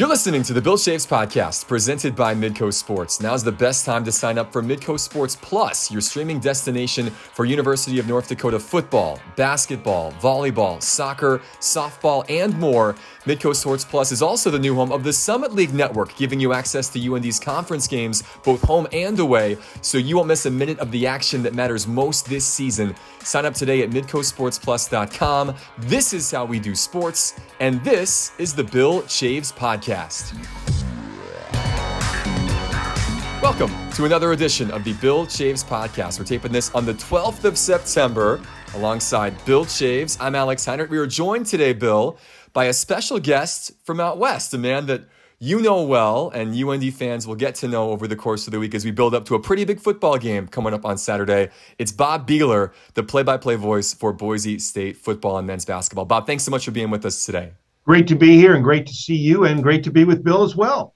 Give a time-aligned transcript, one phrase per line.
[0.00, 3.20] You're listening to the Bill Chaves podcast presented by Midco Sports.
[3.20, 7.44] Now's the best time to sign up for Midco Sports Plus, your streaming destination for
[7.44, 12.96] University of North Dakota football, basketball, volleyball, soccer, softball, and more.
[13.26, 16.54] Midco Sports Plus is also the new home of the Summit League Network, giving you
[16.54, 20.78] access to UND's conference games, both home and away, so you won't miss a minute
[20.78, 22.94] of the action that matters most this season.
[23.22, 25.54] Sign up today at midcosportsplus.com.
[25.78, 30.34] This is how we do sports, and this is the Bill Chaves podcast.
[33.42, 36.18] Welcome to another edition of the Bill Chaves podcast.
[36.18, 38.40] We're taping this on the 12th of September
[38.74, 40.16] alongside Bill Chaves.
[40.20, 40.90] I'm Alex Heinrich.
[40.90, 42.18] We are joined today, Bill,
[42.52, 45.02] by a special guest from out west, a man that
[45.42, 48.58] you know well and UND fans will get to know over the course of the
[48.58, 51.48] week as we build up to a pretty big football game coming up on Saturday.
[51.78, 56.04] It's Bob Behler, the play by play voice for Boise State football and men's basketball.
[56.04, 57.52] Bob, thanks so much for being with us today.
[57.86, 60.42] Great to be here and great to see you and great to be with Bill
[60.42, 60.94] as well.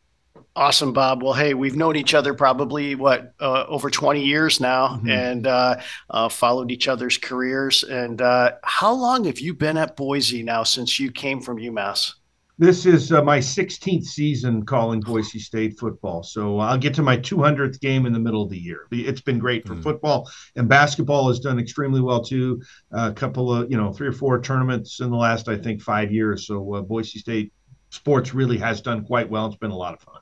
[0.55, 1.23] Awesome, Bob.
[1.23, 5.09] Well, hey, we've known each other probably what uh, over 20 years now, mm-hmm.
[5.09, 5.81] and uh,
[6.11, 7.83] uh, followed each other's careers.
[7.83, 12.13] And uh, how long have you been at Boise now since you came from UMass?
[12.57, 16.23] This is uh, my 16th season calling Boise State football.
[16.23, 18.87] So I'll get to my 200th game in the middle of the year.
[18.93, 19.83] It's been great for mm.
[19.83, 22.63] football and basketball has done extremely well too.
[22.93, 26.13] a couple of, you know, three or four tournaments in the last, I think, five
[26.13, 26.47] years.
[26.47, 27.53] So uh, Boise State
[27.91, 29.47] sports really has done quite well.
[29.47, 30.21] It's been a lot of fun.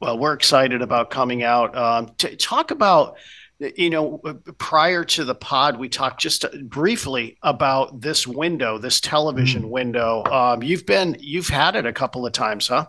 [0.00, 1.76] Well, we're excited about coming out.
[1.76, 3.18] Um, t- talk about
[3.58, 4.18] you know,
[4.58, 9.70] prior to the pod, we talked just briefly about this window, this television mm.
[9.70, 10.24] window.
[10.24, 12.86] Um, you've been, you've had it a couple of times, huh?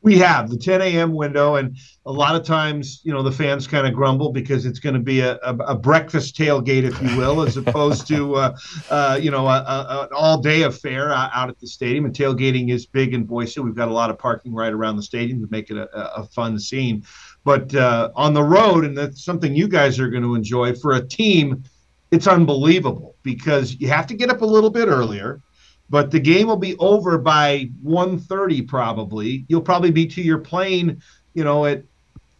[0.00, 1.12] We have the 10 a.m.
[1.12, 4.78] window, and a lot of times, you know, the fans kind of grumble because it's
[4.78, 8.56] going to be a, a, a, breakfast tailgate, if you will, as opposed to, uh,
[8.90, 12.04] uh, you know, a, an all-day affair out at the stadium.
[12.04, 13.58] And tailgating is big in Boise.
[13.58, 16.60] We've got a lot of parking right around the stadium to make it a, fun
[16.60, 17.02] scene.
[17.48, 20.92] But uh, on the road, and that's something you guys are going to enjoy for
[20.92, 21.64] a team,
[22.10, 25.40] it's unbelievable because you have to get up a little bit earlier.
[25.88, 29.46] But the game will be over by 1.30 probably.
[29.48, 31.00] You'll probably be to your plane,
[31.32, 31.84] you know, at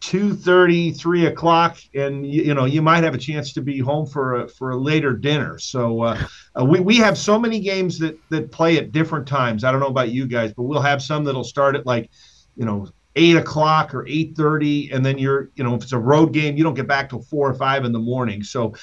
[0.01, 4.05] 2.30, 3 o'clock, and you, you know you might have a chance to be home
[4.05, 5.57] for a for a later dinner.
[5.57, 6.23] So uh,
[6.55, 9.63] uh, we we have so many games that that play at different times.
[9.63, 12.11] I don't know about you guys, but we'll have some that'll start at like
[12.55, 12.87] you know
[13.19, 16.57] eight o'clock or eight thirty, and then you're, you know, if it's a road game,
[16.57, 18.41] you don't get back till four or five in the morning.
[18.43, 18.73] So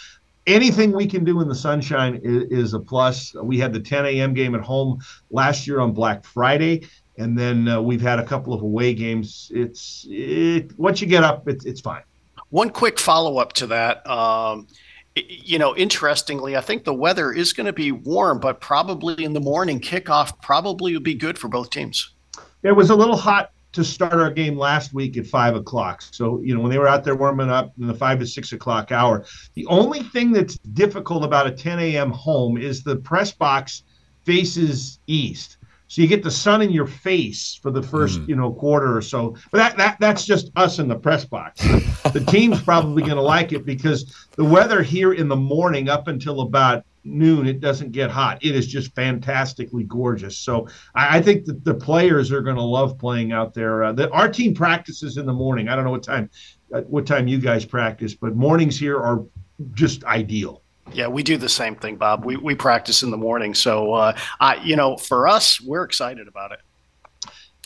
[0.46, 3.34] anything we can do in the sunshine is, is a plus.
[3.34, 4.34] We had the 10 a.m.
[4.34, 6.86] game at home last year on Black Friday,
[7.18, 9.50] and then uh, we've had a couple of away games.
[9.54, 12.02] It's it, once you get up, it's it's fine.
[12.50, 14.06] One quick follow up to that.
[14.06, 14.68] Um,
[15.16, 19.32] you know, interestingly, I think the weather is going to be warm, but probably in
[19.32, 22.10] the morning kickoff probably would be good for both teams.
[22.62, 26.02] It was a little hot to start our game last week at five o'clock.
[26.10, 28.52] So, you know, when they were out there warming up in the five to six
[28.52, 32.10] o'clock hour, the only thing that's difficult about a 10 a.m.
[32.10, 33.82] home is the press box
[34.24, 35.58] faces east.
[35.88, 38.28] So you get the sun in your face for the first, mm.
[38.28, 39.36] you know, quarter or so.
[39.52, 41.60] But that, that that's just us in the press box.
[42.14, 46.08] the team's probably going to like it because the weather here in the morning up
[46.08, 48.44] until about noon, it doesn't get hot.
[48.44, 50.36] It is just fantastically gorgeous.
[50.38, 53.84] So I, I think that the players are going to love playing out there.
[53.84, 55.68] Uh, the, our team practices in the morning.
[55.68, 56.30] I don't know what time,
[56.74, 59.24] uh, what time you guys practice, but mornings here are
[59.72, 60.62] just ideal.
[60.92, 62.24] Yeah, we do the same thing, Bob.
[62.24, 66.28] We we practice in the morning, so uh, I, you know, for us, we're excited
[66.28, 66.60] about it.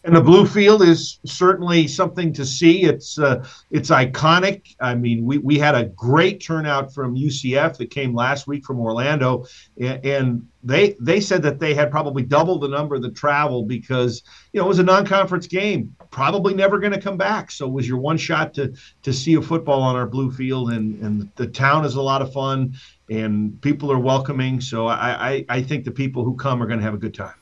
[0.02, 2.84] And the blue field is certainly something to see.
[2.84, 4.74] It's uh, it's iconic.
[4.80, 8.80] I mean, we, we had a great turnout from UCF that came last week from
[8.80, 9.44] Orlando,
[9.78, 14.22] and, they they said that they had probably double the number that traveled because
[14.52, 17.50] you know it was a non-conference game, probably never going to come back.
[17.50, 20.72] So it was your one shot to to see a football on our blue field,
[20.72, 22.74] and and the town is a lot of fun,
[23.08, 24.60] and people are welcoming.
[24.60, 27.14] So I I, I think the people who come are going to have a good
[27.14, 27.39] time.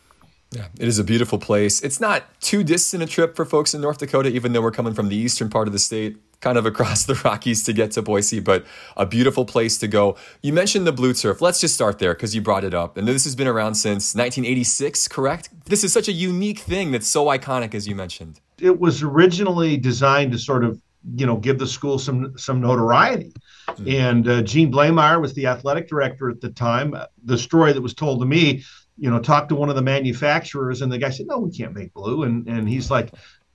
[0.50, 1.82] Yeah, it is a beautiful place.
[1.82, 4.94] It's not too distant a trip for folks in North Dakota, even though we're coming
[4.94, 8.02] from the eastern part of the state, kind of across the Rockies to get to
[8.02, 8.64] Boise, but
[8.96, 10.16] a beautiful place to go.
[10.42, 11.42] You mentioned the blue turf.
[11.42, 12.96] Let's just start there because you brought it up.
[12.96, 15.50] And this has been around since 1986, correct?
[15.66, 18.40] This is such a unique thing that's so iconic, as you mentioned.
[18.58, 20.80] It was originally designed to sort of
[21.14, 23.32] you know give the school some some notoriety
[23.68, 23.88] mm-hmm.
[23.88, 26.92] and uh, Gene Bleymaier was the athletic director at the time
[27.24, 28.64] the story that was told to me
[28.98, 31.74] you know, talked to one of the manufacturers, and the guy said, "No, we can't
[31.74, 33.12] make blue." And and he's like,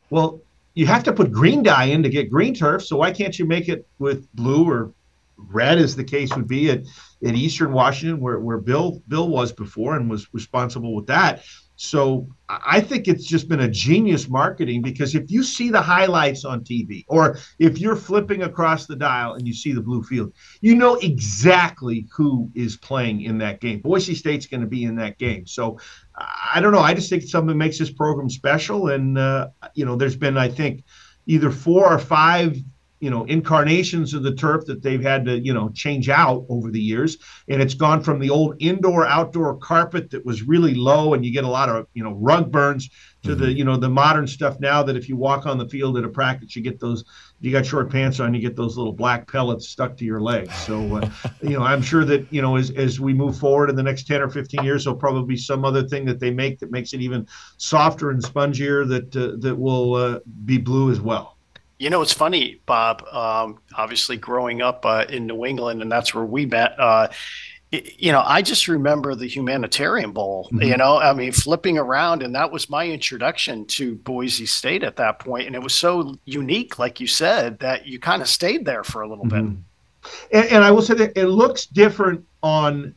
[0.09, 0.41] "Well,
[0.73, 3.45] you have to put green dye in to get green turf, so why can't you
[3.45, 4.93] make it with blue or
[5.37, 6.83] red, as the case would be at
[7.25, 11.43] at Eastern Washington, where where Bill Bill was before and was responsible with that?"
[11.75, 16.45] So I think it's just been a genius marketing because if you see the highlights
[16.45, 20.33] on TV or if you're flipping across the dial and you see the blue field,
[20.61, 23.79] you know exactly who is playing in that game.
[23.79, 25.47] Boise State's going to be in that game.
[25.47, 25.79] So
[26.15, 26.79] I don't know.
[26.79, 28.89] I just think something makes this program special.
[28.89, 30.83] And, uh, you know, there's been, I think,
[31.25, 32.57] either four or five
[33.03, 36.71] you know incarnations of the turf that they've had to you know change out over
[36.71, 37.17] the years.
[37.49, 41.33] And it's gone from the old indoor outdoor carpet that was really low and you
[41.33, 42.89] get a lot of you know rug burns
[43.23, 43.41] to mm-hmm.
[43.41, 46.05] the you know the modern stuff now that if you walk on the field at
[46.05, 47.03] a practice you get those
[47.41, 50.55] you got short pants on you get those little black pellets stuck to your legs.
[50.59, 51.09] So uh,
[51.41, 54.07] you know i'm sure that you know as, as we move forward in the next
[54.07, 56.93] 10 or 15 years there'll probably be some other thing that they make that makes
[56.93, 57.27] it even
[57.57, 61.32] softer and spongier that uh, that will uh, be blue as well
[61.83, 63.03] you know, it's funny, Bob.
[63.11, 66.79] Um, obviously, growing up uh, in New England, and that's where we met.
[66.79, 67.09] Uh,
[67.71, 70.45] you know, I just remember the Humanitarian Bowl.
[70.45, 70.61] Mm-hmm.
[70.61, 74.95] You know, I mean, flipping around, and that was my introduction to Boise State at
[74.95, 75.47] that point.
[75.47, 79.01] and it was so unique, like you said, that you kind of stayed there for
[79.01, 79.55] a little mm-hmm.
[79.55, 79.63] bit.
[80.31, 82.95] And, and I will say that it looks different on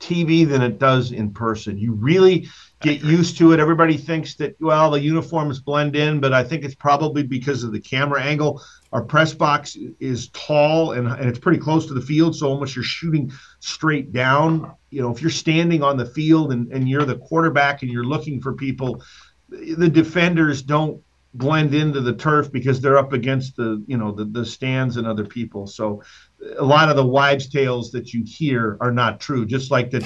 [0.00, 1.78] TV than it does in person.
[1.78, 2.46] You really
[2.80, 3.60] get used to it.
[3.60, 7.72] Everybody thinks that well the uniforms blend in, but I think it's probably because of
[7.72, 8.62] the camera angle.
[8.92, 12.76] Our press box is tall and, and it's pretty close to the field, so almost
[12.76, 14.72] you're shooting straight down.
[14.90, 18.04] You know, if you're standing on the field and, and you're the quarterback and you're
[18.04, 19.02] looking for people,
[19.48, 21.02] the defenders don't
[21.34, 25.06] blend into the turf because they're up against the you know the, the stands and
[25.06, 26.02] other people so
[26.58, 30.04] a lot of the wives tales that you hear are not true just like that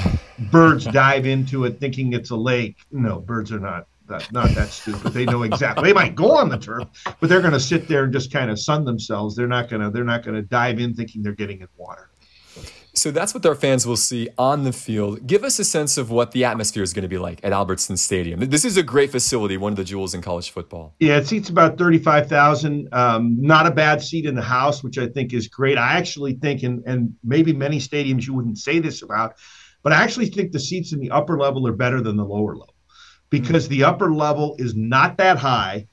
[0.50, 2.78] birds dive into it thinking it's a lake.
[2.90, 5.12] No birds are not that, not that stupid.
[5.12, 6.88] They know exactly they might go on the turf
[7.20, 9.36] but they're going to sit there and just kind of sun themselves.
[9.36, 12.11] They're not going to they're not going to dive in thinking they're getting in water
[12.94, 15.26] so that's what our fans will see on the field.
[15.26, 17.96] Give us a sense of what the atmosphere is going to be like at Albertson
[17.96, 18.40] Stadium.
[18.40, 20.94] This is a great facility, one of the jewels in college football.
[21.00, 22.88] Yeah, it seats about 35,000.
[22.92, 25.78] Um, not a bad seat in the house, which I think is great.
[25.78, 29.36] I actually think, and, and maybe many stadiums you wouldn't say this about,
[29.82, 32.54] but I actually think the seats in the upper level are better than the lower
[32.54, 32.74] level
[33.30, 33.74] because mm-hmm.
[33.74, 35.88] the upper level is not that high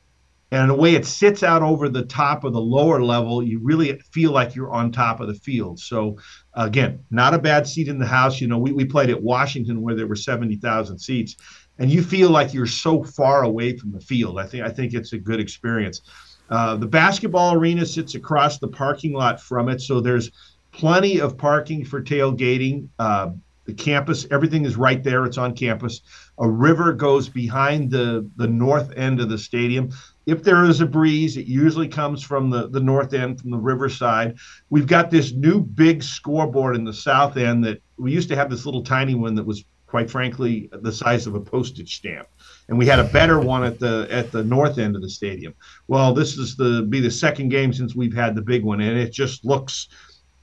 [0.51, 3.99] and the way it sits out over the top of the lower level, you really
[4.11, 5.79] feel like you're on top of the field.
[5.79, 6.17] So,
[6.55, 8.41] again, not a bad seat in the house.
[8.41, 11.35] You know, we, we played at Washington where there were 70,000 seats,
[11.77, 14.39] and you feel like you're so far away from the field.
[14.39, 16.01] I think I think it's a good experience.
[16.49, 20.31] Uh, the basketball arena sits across the parking lot from it, so there's
[20.71, 22.87] plenty of parking for tailgating.
[22.97, 23.29] Uh,
[23.65, 25.25] the campus, everything is right there.
[25.25, 26.01] It's on campus.
[26.39, 29.91] A river goes behind the the north end of the stadium
[30.29, 33.57] if there is a breeze, it usually comes from the, the north end, from the
[33.57, 34.37] riverside.
[34.69, 38.49] We've got this new big scoreboard in the south end that we used to have
[38.49, 42.27] this little tiny one that was quite frankly the size of a postage stamp.
[42.67, 45.55] And we had a better one at the at the north end of the stadium.
[45.87, 48.99] Well this is the be the second game since we've had the big one and
[48.99, 49.87] it just looks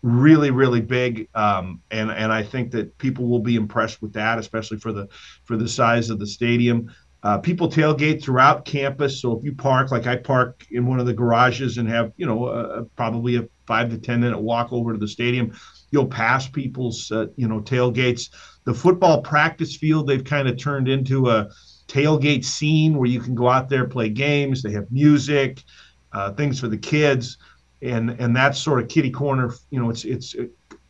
[0.02, 1.28] really really big.
[1.34, 5.08] Um, and and i think that people will be impressed with that especially for the
[5.44, 6.92] for the size of the stadium
[7.26, 9.20] uh, people tailgate throughout campus.
[9.20, 12.24] So if you park, like I park in one of the garages and have, you
[12.24, 15.52] know, uh, probably a five to 10 minute walk over to the stadium,
[15.90, 18.30] you'll pass people's, uh, you know, tailgates.
[18.62, 21.48] The football practice field, they've kind of turned into a
[21.88, 24.62] tailgate scene where you can go out there, play games.
[24.62, 25.64] They have music,
[26.12, 27.38] uh, things for the kids.
[27.82, 30.36] And, and that's sort of kitty corner, you know, it's, it's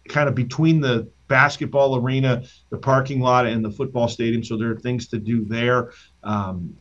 [0.07, 4.45] kind of between the basketball arena, the parking lot, and the football stadium.
[4.45, 5.93] So there are things to do there.
[6.26, 6.76] Um,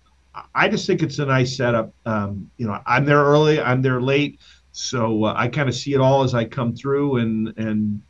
[0.54, 1.94] I just think it's a nice setup.
[2.06, 4.42] Um, you know, I'm there early, I'm there late,
[4.74, 8.02] so uh, I kind of see it all as I come through, and and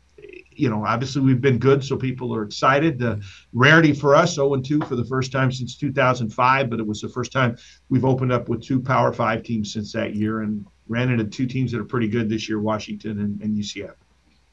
[0.50, 2.98] you know, obviously we've been good, so people are excited.
[2.98, 7.02] The rarity for us, 0 2 for the first time since 2005, but it was
[7.02, 7.58] the first time
[7.90, 11.46] we've opened up with two Power Five teams since that year, and ran into two
[11.46, 13.94] teams that are pretty good this year, Washington and, and UCF.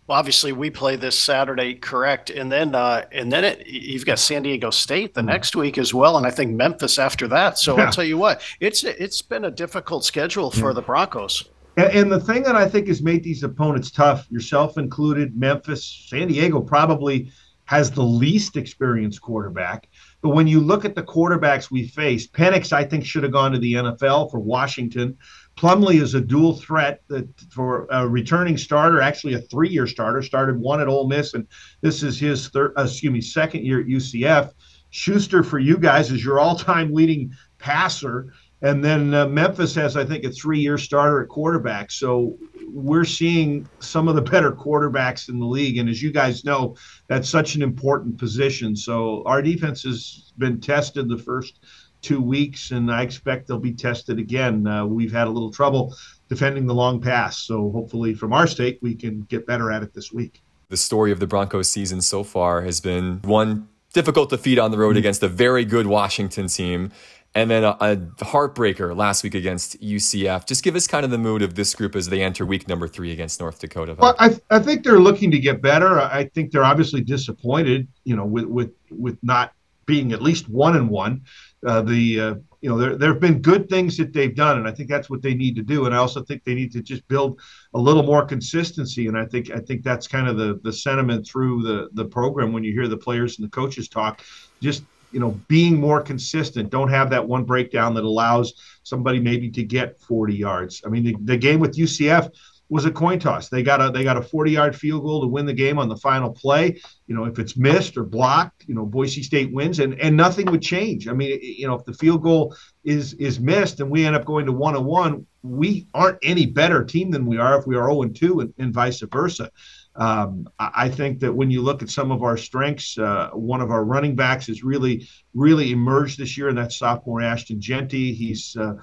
[0.06, 2.30] Well, obviously, we play this Saturday, correct?
[2.30, 5.78] And then, uh, and then it, you've got San Diego State the mm next week
[5.80, 7.58] as well, and I think Memphis after that.
[7.58, 7.86] So yeah.
[7.86, 10.74] I'll tell you what, it's it's been a difficult schedule for yeah.
[10.74, 11.50] the Broncos.
[11.78, 16.06] And, and, the thing that I think has made these opponents tough, yourself included, Memphis,
[16.08, 17.32] San Diego probably
[17.66, 19.88] has the least experienced quarterback.
[20.22, 23.54] But when you look at the quarterbacks we faced, Penix, I think, should have gone
[23.54, 25.18] to the NFL for Washington.
[25.56, 30.60] Plumlee is a dual threat that for a returning starter, actually a three-year starter, started
[30.60, 31.48] one at Ole Miss, and
[31.82, 34.52] this is his third, uh, excuse me, second year at UCF.
[34.90, 40.06] Schuster for you guys is your all-time leading passer, and then uh, Memphis has, I
[40.06, 41.92] think, a three-year starter at quarterback.
[41.92, 45.78] So we're seeing some of the better quarterbacks in the league.
[45.78, 46.76] And as you guys know,
[47.08, 48.76] that's such an important position.
[48.76, 51.60] So our defense has been tested the first
[52.04, 54.68] two weeks, and I expect they'll be tested again.
[54.68, 55.96] Uh, we've had a little trouble
[56.30, 57.40] defending the long pass.
[57.40, 60.42] So hopefully, from our state, we can get better at it this week.
[60.70, 64.78] The story of the Broncos season so far has been one difficult defeat on the
[64.78, 65.00] road mm-hmm.
[65.00, 66.92] against a very good Washington team
[67.36, 70.46] and then a, a, heartbreaker last week against UCF.
[70.46, 72.88] Just give us kind of the mood of this group as they enter week number
[72.88, 73.96] three against North Dakota.
[73.98, 76.00] Well, I, I think they're looking to get better.
[76.00, 79.54] I think they're obviously disappointed, you know, with with with not
[79.86, 81.22] being at least one and one.
[81.66, 84.68] Uh, the uh, you know there there have been good things that they've done, and
[84.68, 85.86] I think that's what they need to do.
[85.86, 87.40] And I also think they need to just build
[87.74, 89.08] a little more consistency.
[89.08, 92.54] And I think I think that's kind of the the sentiment through the the program
[92.54, 94.22] when you hear the players and the coaches talk.
[94.62, 96.72] Just you know, being more consistent.
[96.72, 100.82] Don't have that one breakdown that allows somebody maybe to get 40 yards.
[100.86, 102.32] I mean, the, the game with UCF
[102.70, 103.50] was a coin toss.
[103.50, 105.90] They got a they got a 40 yard field goal to win the game on
[105.90, 106.82] the final play.
[107.08, 110.50] You know, if it's missed or blocked, you know, Boise State wins, and and nothing
[110.52, 111.08] would change.
[111.08, 114.26] I mean, you know, if the field goal is is missed and we end up
[114.26, 117.76] going to one and one, we aren't any better team than we are if we
[117.76, 119.52] are 0 and 2 and, vice versa.
[119.96, 123.70] Um, I think that when you look at some of our strengths, uh, one of
[123.70, 128.14] our running backs has really, really emerged this year, and that's sophomore Ashton Jeanty.
[128.14, 128.76] He's, uh,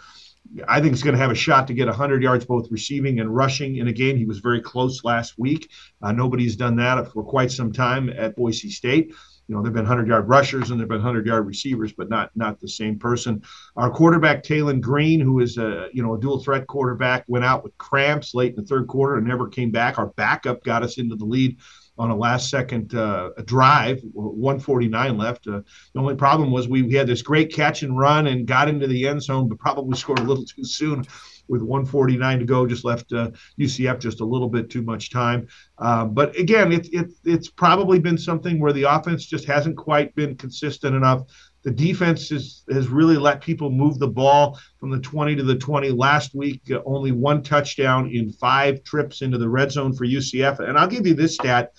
[0.66, 3.34] I think, he's going to have a shot to get 100 yards both receiving and
[3.34, 4.16] rushing in a game.
[4.16, 5.70] He was very close last week.
[6.02, 9.12] Uh, nobody's done that for quite some time at Boise State
[9.50, 12.30] you know, there've been 100 yard rushers and there've been 100 yard receivers, but not
[12.36, 13.42] not the same person.
[13.74, 17.64] Our quarterback Taylen Green, who is a you know a dual threat quarterback, went out
[17.64, 19.98] with cramps late in the third quarter and never came back.
[19.98, 21.56] Our backup got us into the lead
[22.00, 25.46] on a last second uh, drive, 149 left.
[25.46, 25.60] Uh,
[25.92, 28.86] the only problem was we, we had this great catch and run and got into
[28.86, 31.04] the end zone, but probably scored a little too soon
[31.46, 35.46] with 149 to go, just left uh, UCF just a little bit too much time.
[35.76, 40.14] Uh, but again, it, it, it's probably been something where the offense just hasn't quite
[40.14, 41.22] been consistent enough.
[41.62, 45.56] The defense is, has really let people move the ball from the 20 to the
[45.56, 45.90] 20.
[45.90, 50.60] Last week, uh, only one touchdown in five trips into the red zone for UCF.
[50.60, 51.72] And I'll give you this stat.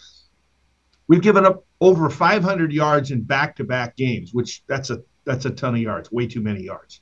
[1.07, 5.75] We've given up over 500 yards in back-to-back games, which that's a that's a ton
[5.75, 7.01] of yards, way too many yards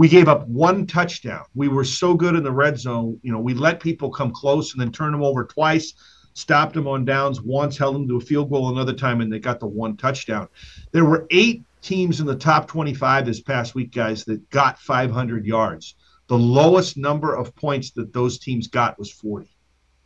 [0.00, 1.44] we gave up one touchdown.
[1.54, 3.20] We were so good in the red zone.
[3.22, 5.92] You know, we let people come close and then turn them over twice,
[6.40, 9.38] stopped them on downs once, held them to a field goal another time, and they
[9.38, 10.48] got the one touchdown.
[10.92, 15.46] There were eight teams in the top 25 this past week, guys, that got 500
[15.46, 15.94] yards.
[16.26, 19.48] The lowest number of points that those teams got was 40.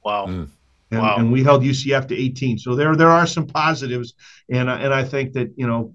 [0.05, 0.26] Wow.
[0.26, 0.49] Mm.
[0.91, 1.17] And, wow.
[1.17, 2.59] and, we held UCF to 18.
[2.59, 4.14] So there there are some positives,
[4.49, 5.93] and and I think that you know,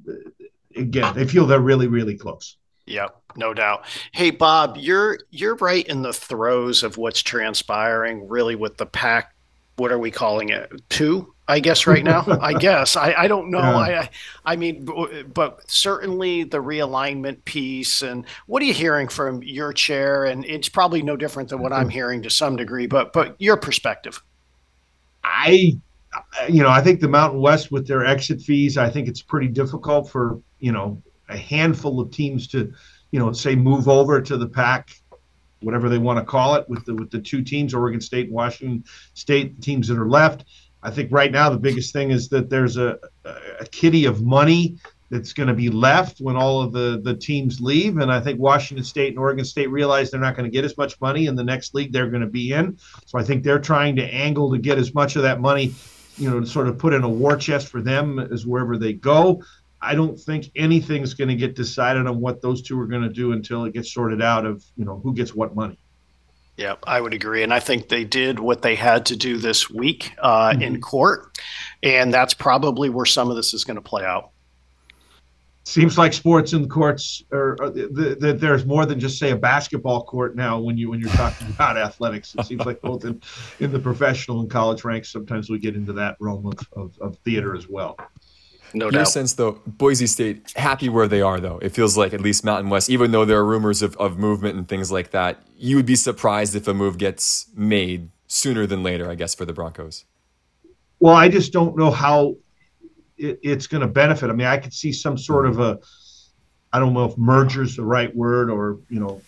[0.75, 2.57] again, they feel they're really really close.
[2.85, 3.85] Yep, no doubt.
[4.11, 9.33] Hey Bob, you're you're right in the throes of what's transpiring really with the Pac
[9.79, 10.71] what are we calling it?
[10.89, 12.25] Two, I guess right now.
[12.41, 12.95] I guess.
[12.95, 13.59] I, I don't know.
[13.59, 14.07] Yeah.
[14.45, 14.85] I I mean
[15.33, 20.69] but certainly the realignment piece and what are you hearing from your chair and it's
[20.69, 21.89] probably no different than what I'm mm-hmm.
[21.89, 24.21] hearing to some degree, but but your perspective.
[25.23, 25.79] I
[26.47, 29.47] you know, I think the Mountain West with their exit fees, I think it's pretty
[29.47, 32.73] difficult for, you know, a handful of teams to,
[33.11, 34.89] you know, say move over to the Pac,
[35.61, 38.35] whatever they want to call it, with the with the two teams, Oregon State and
[38.35, 40.45] Washington State teams that are left.
[40.81, 44.77] I think right now the biggest thing is that there's a, a kitty of money
[45.09, 47.97] that's going to be left when all of the, the teams leave.
[47.97, 50.77] And I think Washington State and Oregon State realize they're not going to get as
[50.77, 52.77] much money in the next league they're going to be in.
[53.05, 55.73] So I think they're trying to angle to get as much of that money,
[56.17, 58.93] you know, to sort of put in a war chest for them as wherever they
[58.93, 59.43] go.
[59.81, 63.09] I don't think anything's going to get decided on what those two are going to
[63.09, 65.77] do until it gets sorted out of you know who gets what money.
[66.57, 69.69] Yeah, I would agree, and I think they did what they had to do this
[69.69, 70.61] week uh, mm-hmm.
[70.61, 71.37] in court,
[71.81, 74.31] and that's probably where some of this is going to play out.
[75.63, 80.03] Seems like sports in the courts are, that there's more than just say a basketball
[80.03, 82.35] court now when you when you're talking about athletics.
[82.37, 83.21] It seems like both in,
[83.59, 87.17] in the professional and college ranks, sometimes we get into that realm of, of, of
[87.19, 87.97] theater as well.
[88.73, 89.07] No Your doubt.
[89.07, 91.59] sense, though, Boise State happy where they are, though.
[91.59, 94.57] It feels like at least Mountain West, even though there are rumors of, of movement
[94.57, 98.83] and things like that, you would be surprised if a move gets made sooner than
[98.83, 100.05] later, I guess, for the Broncos.
[100.99, 102.35] Well, I just don't know how
[103.17, 104.29] it, it's going to benefit.
[104.29, 105.79] I mean, I could see some sort of a,
[106.71, 109.21] I don't know if merger is the right word, or you know,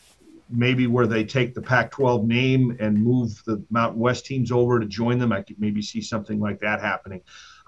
[0.49, 4.85] maybe where they take the Pac-12 name and move the Mountain West teams over to
[4.85, 5.31] join them.
[5.31, 7.21] I could maybe see something like that happening.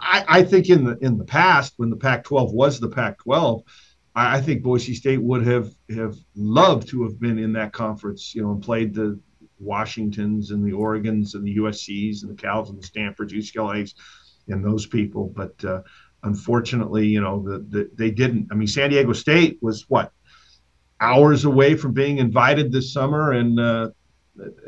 [0.04, 3.64] I, I think in the in the past, when the Pac-12 was the Pac-12,
[4.16, 8.36] I, I think Boise State would have have loved to have been in that conference,
[8.36, 9.20] you know, and played the
[9.60, 13.96] Washingtons and the Oregons and the USCs and the Cals and the Stanfords, UCLA's,
[14.48, 15.32] and those people.
[15.36, 15.82] But uh,
[16.24, 18.50] unfortunately, you know, the, the, they didn't.
[18.52, 20.12] I mean, San Diego State was what
[21.00, 23.90] hours away from being invited this summer, and uh,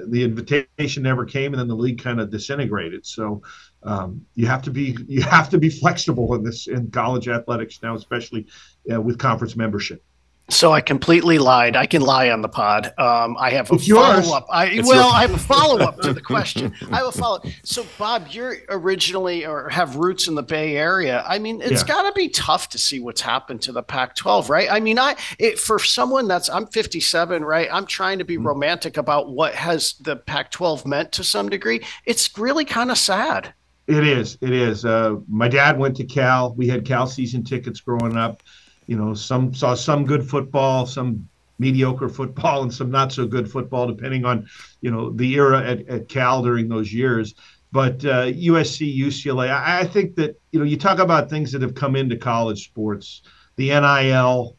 [0.08, 3.06] the invitation never came, and then the league kind of disintegrated.
[3.06, 3.42] So
[3.86, 7.80] um, you have to be you have to be flexible in this in college athletics
[7.82, 8.48] now, especially
[8.92, 10.04] uh, with conference membership.
[10.48, 11.76] So I completely lied.
[11.76, 12.94] I can lie on the pod.
[13.00, 14.46] Um, I have a follow up.
[14.52, 16.72] I well, I have a follow up to the question.
[16.92, 17.42] I have a follow.
[17.64, 21.24] So Bob, you're originally or have roots in the Bay Area.
[21.28, 21.88] I mean, it's yeah.
[21.88, 24.68] got to be tough to see what's happened to the Pac-12, right?
[24.70, 27.68] I mean, I it, for someone that's I'm 57, right?
[27.72, 28.48] I'm trying to be mm-hmm.
[28.48, 31.84] romantic about what has the Pac-12 meant to some degree.
[32.06, 33.56] It's really kind of sad.
[33.88, 34.38] It is.
[34.42, 34.84] It is.
[34.84, 36.54] Uh, my dad went to Cal.
[36.56, 38.42] We had Cal season tickets growing up
[38.88, 41.28] you know, some saw some good football, some
[41.58, 44.48] mediocre football, and some not so good football, depending on,
[44.82, 47.36] you know, the era at, at Cal during those years.
[47.72, 51.62] But uh, USC, UCLA, I, I think that you know, you talk about things that
[51.62, 53.24] have come into college sports,
[53.56, 54.56] the NIL,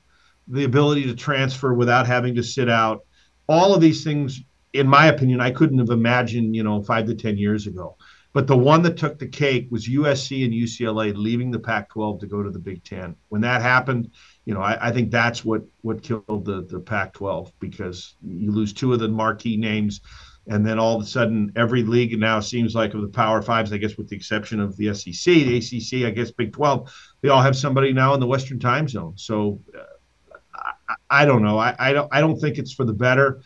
[0.49, 3.05] the ability to transfer without having to sit out,
[3.49, 4.43] all of these things.
[4.73, 7.97] In my opinion, I couldn't have imagined, you know, five to ten years ago.
[8.37, 12.27] But the one that took the cake was USC and UCLA leaving the Pac-12 to
[12.27, 13.17] go to the Big Ten.
[13.31, 14.11] When that happened,
[14.45, 18.75] you know, I, I think that's what what killed the the Pac-12 because you lose
[18.75, 20.03] two of the marquee names,
[20.49, 23.73] and then all of a sudden every league now seems like of the Power Fives,
[23.73, 27.31] I guess with the exception of the SEC, the ACC, I guess Big 12, they
[27.31, 29.15] all have somebody now in the Western Time Zone.
[29.17, 31.57] So uh, I, I, don't know.
[31.57, 33.41] I, I don't I don't think it's for the better.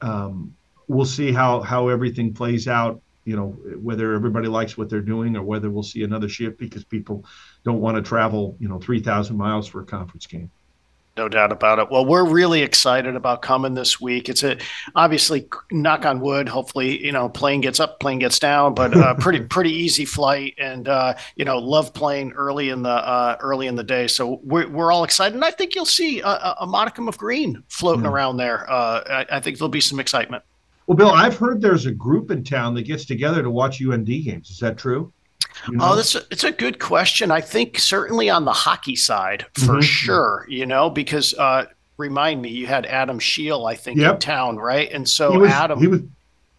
[0.00, 0.56] Um,
[0.88, 3.50] we'll see how how everything plays out you know
[3.80, 7.24] whether everybody likes what they're doing or whether we'll see another shift because people
[7.64, 10.50] don't want to travel you know 3000 miles for a conference game
[11.14, 11.90] no doubt about it.
[11.90, 14.30] Well, we're really excited about coming this week.
[14.30, 14.56] It's a
[14.94, 16.48] obviously knock on wood.
[16.48, 20.54] Hopefully, you know, plane gets up, plane gets down, but uh, pretty pretty easy flight,
[20.56, 24.06] and uh, you know, love playing early in the uh, early in the day.
[24.06, 27.62] So we're, we're all excited, and I think you'll see a, a modicum of green
[27.68, 28.14] floating mm-hmm.
[28.14, 28.70] around there.
[28.70, 30.44] Uh, I, I think there'll be some excitement.
[30.92, 34.04] Well, Bill, I've heard there's a group in town that gets together to watch UND
[34.04, 34.50] games.
[34.50, 35.10] Is that true?
[35.66, 35.92] You know?
[35.92, 37.30] Oh, that's a, it's a good question.
[37.30, 39.80] I think certainly on the hockey side for mm-hmm.
[39.80, 40.44] sure.
[40.50, 41.64] You know, because uh,
[41.96, 44.16] remind me, you had Adam Scheel, I think, yep.
[44.16, 44.92] in town, right?
[44.92, 46.02] And so was, Adam, he was,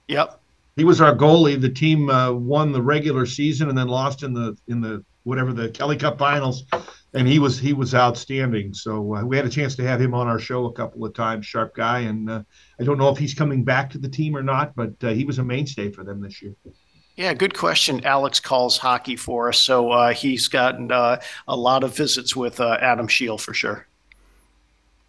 [0.08, 0.40] yep,
[0.78, 1.62] he was our goalie.
[1.62, 5.54] The team uh, won the regular season and then lost in the in the whatever
[5.54, 6.66] the Kelly Cup finals
[7.14, 8.74] and he was he was outstanding.
[8.74, 11.14] So uh, we had a chance to have him on our show a couple of
[11.14, 11.46] times.
[11.46, 12.44] Sharp guy, and uh,
[12.80, 15.24] I don't know if he's coming back to the team or not, but uh, he
[15.24, 16.54] was a mainstay for them this year.
[17.16, 18.04] Yeah, good question.
[18.06, 22.60] Alex calls hockey for us, so uh, he's gotten uh, a lot of visits with
[22.60, 23.88] uh, Adam Scheel for sure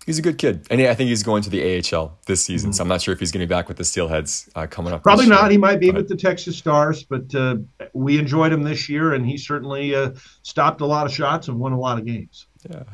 [0.05, 2.71] he's a good kid, and I think he's going to the AHL this season.
[2.71, 2.77] Mm-hmm.
[2.77, 4.93] So I'm not sure if he's going to be back with the Steelheads uh, coming
[4.93, 5.03] up.
[5.03, 5.43] Probably not.
[5.43, 5.97] Year, he might be but...
[5.97, 7.57] with the Texas Stars, but uh,
[7.93, 10.11] we enjoyed him this year, and he certainly uh,
[10.43, 12.47] stopped a lot of shots and won a lot of games.
[12.69, 12.85] Yeah.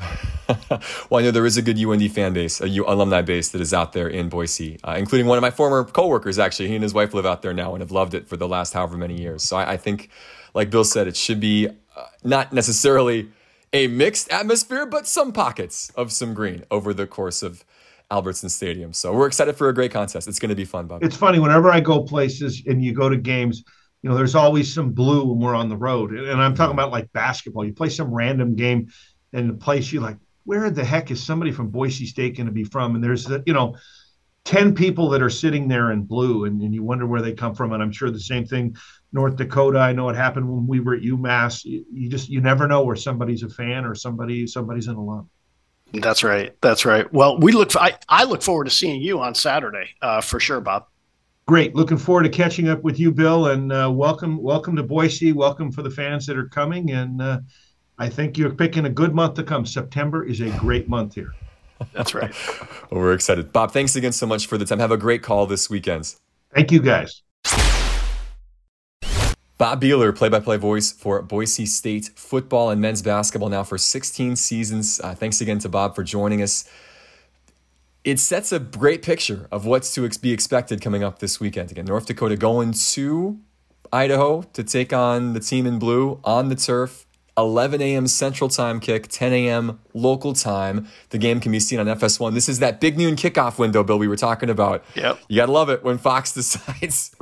[1.10, 3.60] well, I know there is a good UND fan base, a U- alumni base that
[3.60, 6.38] is out there in Boise, uh, including one of my former coworkers.
[6.38, 8.48] Actually, he and his wife live out there now and have loved it for the
[8.48, 9.44] last however many years.
[9.44, 10.10] So I, I think,
[10.54, 13.30] like Bill said, it should be uh, not necessarily
[13.72, 17.64] a mixed atmosphere, but some pockets of some green over the course of
[18.10, 18.92] Albertson Stadium.
[18.92, 20.26] So we're excited for a great contest.
[20.26, 21.04] It's going to be fun, Bob.
[21.04, 23.62] It's funny whenever I go places and you go to games.
[24.02, 26.90] You know, there's always some blue when we're on the road, and I'm talking about
[26.90, 27.66] like basketball.
[27.66, 28.88] You play some random game,
[29.34, 32.52] and the place you like, where the heck is somebody from Boise State going to
[32.52, 32.94] be from?
[32.94, 33.76] And there's, you know,
[34.44, 37.54] 10 people that are sitting there in blue and, and you wonder where they come
[37.54, 38.74] from and i'm sure the same thing
[39.12, 39.78] north dakota.
[39.78, 41.64] I know it happened when we were at umass.
[41.64, 45.28] You, you just you never know where somebody's a fan or somebody somebody's an alum.
[45.92, 46.54] That's right.
[46.60, 47.12] That's right.
[47.12, 50.60] Well we look I, I look forward to seeing you on saturday uh, for sure
[50.60, 50.86] bob.
[51.46, 51.74] Great.
[51.74, 55.32] Looking forward to catching up with you bill and uh, welcome welcome to boise.
[55.32, 57.40] Welcome for the fans that are coming and uh,
[57.98, 59.66] i think you're picking a good month to come.
[59.66, 61.34] September is a great month here
[61.92, 62.32] that's right.
[62.90, 63.52] well, we're excited.
[63.52, 64.78] Bob, thanks again so much for the time.
[64.78, 66.14] Have a great call this weekend.
[66.54, 67.22] Thank you, guys.
[69.60, 73.76] Bob Behler, play by play voice for Boise State football and men's basketball now for
[73.76, 75.00] 16 seasons.
[75.04, 76.64] Uh, thanks again to Bob for joining us.
[78.02, 81.70] It sets a great picture of what's to be expected coming up this weekend.
[81.70, 83.38] Again, North Dakota going to
[83.92, 88.06] Idaho to take on the team in blue on the turf 11 a.m.
[88.06, 89.80] Central Time kick, 10 a.m.
[89.94, 90.88] local time.
[91.10, 92.34] The game can be seen on FS1.
[92.34, 94.84] This is that big noon kickoff window, Bill, we were talking about.
[94.94, 95.20] Yep.
[95.28, 97.14] You got to love it when Fox decides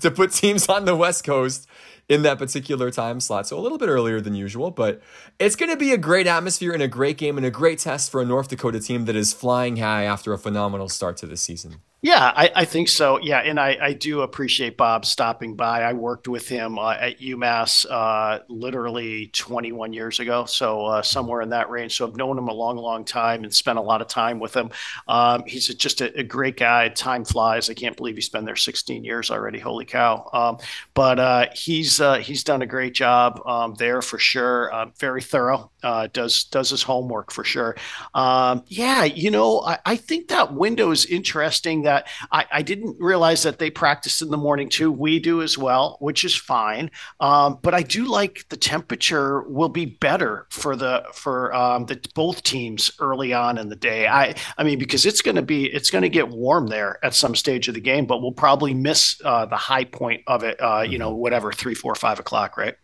[0.00, 1.66] to put teams on the West Coast
[2.08, 3.46] in that particular time slot.
[3.46, 5.02] So a little bit earlier than usual, but
[5.38, 8.10] it's going to be a great atmosphere and a great game and a great test
[8.10, 11.36] for a North Dakota team that is flying high after a phenomenal start to the
[11.36, 11.76] season.
[12.02, 13.18] Yeah, I, I, think so.
[13.20, 15.82] Yeah, and I, I do appreciate Bob stopping by.
[15.82, 21.40] I worked with him uh, at UMass uh, literally 21 years ago, so uh, somewhere
[21.40, 21.96] in that range.
[21.96, 24.54] So I've known him a long, long time and spent a lot of time with
[24.54, 24.70] him.
[25.08, 26.90] Um, he's just a, a, great guy.
[26.90, 27.70] Time flies.
[27.70, 29.58] I can't believe he's been there 16 years already.
[29.58, 30.28] Holy cow!
[30.34, 30.58] Um,
[30.92, 34.70] but uh, he's uh, he's done a great job um, there for sure.
[34.72, 35.70] Uh, very thorough.
[36.12, 37.74] does does his homework for sure.
[38.12, 41.85] Um, yeah, you know, I, I think that window is interesting.
[41.86, 44.90] That I, I, didn't realize that they practice in the morning too.
[44.90, 46.90] We do as well, which is fine.
[47.20, 52.00] Um, but I do like the temperature will be better for the for um, the
[52.16, 54.08] both teams early on in the day.
[54.08, 57.14] I I mean because it's going to be it's going to get warm there at
[57.14, 60.60] some stage of the game, but we'll probably miss uh, the high point of it.
[60.60, 61.20] Uh, you know, mm-hmm.
[61.20, 62.74] whatever three, four, five o'clock, right?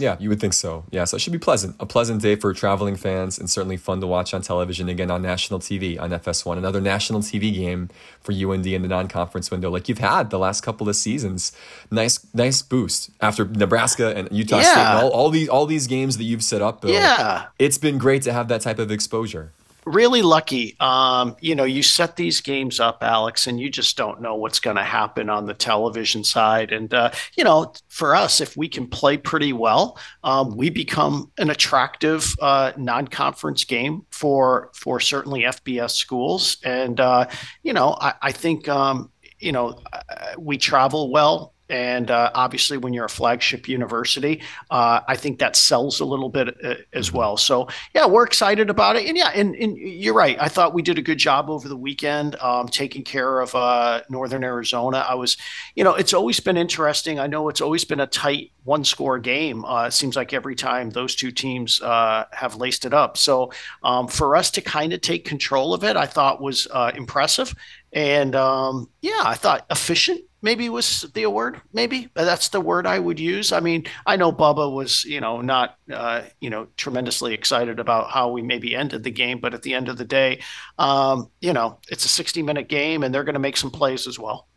[0.00, 0.84] Yeah, you would think so.
[0.90, 1.76] Yeah, so it should be pleasant.
[1.80, 5.22] A pleasant day for traveling fans and certainly fun to watch on television again on
[5.22, 6.56] national TV on FS1.
[6.56, 7.88] Another national TV game
[8.20, 11.52] for UND in the non-conference window like you've had the last couple of seasons.
[11.90, 14.62] Nice nice boost after Nebraska and Utah yeah.
[14.62, 16.90] State and all, all these all these games that you've set up, Bill.
[16.90, 17.46] Yeah.
[17.58, 19.52] It's been great to have that type of exposure
[19.84, 20.76] really lucky.
[20.80, 24.60] Um, you know, you set these games up, Alex, and you just don't know what's
[24.60, 26.72] going to happen on the television side.
[26.72, 31.30] And uh, you know, for us, if we can play pretty well, um, we become
[31.38, 36.58] an attractive uh, non-conference game for for certainly FBS schools.
[36.64, 37.26] And uh,
[37.62, 42.76] you know, I, I think um, you know uh, we travel well and uh, obviously,
[42.76, 47.08] when you're a flagship university, uh, I think that sells a little bit uh, as
[47.08, 47.18] mm-hmm.
[47.18, 47.36] well.
[47.36, 49.06] So, yeah, we're excited about it.
[49.06, 50.36] And yeah, and, and you're right.
[50.40, 54.02] I thought we did a good job over the weekend um, taking care of uh,
[54.10, 55.06] Northern Arizona.
[55.08, 55.36] I was,
[55.76, 57.20] you know, it's always been interesting.
[57.20, 59.64] I know it's always been a tight one score game.
[59.64, 63.16] Uh, it seems like every time those two teams uh, have laced it up.
[63.16, 63.52] So,
[63.84, 67.54] um, for us to kind of take control of it, I thought was impressive.
[67.92, 72.08] And um, yeah, I thought efficient maybe was the word maybe?
[72.14, 73.52] That's the word i would use.
[73.52, 78.10] I mean i know bubba was you know not uh, you know tremendously excited about
[78.10, 80.40] how we maybe ended the game but at the end of the day
[80.78, 84.06] um, you know it's a 60 minute game and they're going to make some plays
[84.06, 84.48] as well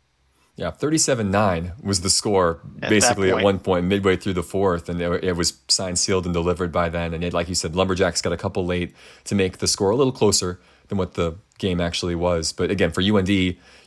[0.56, 5.00] yeah 37-9 was the score at basically at one point midway through the fourth and
[5.00, 8.22] it, it was signed sealed and delivered by then and it, like you said lumberjacks
[8.22, 11.80] got a couple late to make the score a little closer than what the game
[11.80, 13.28] actually was but again for und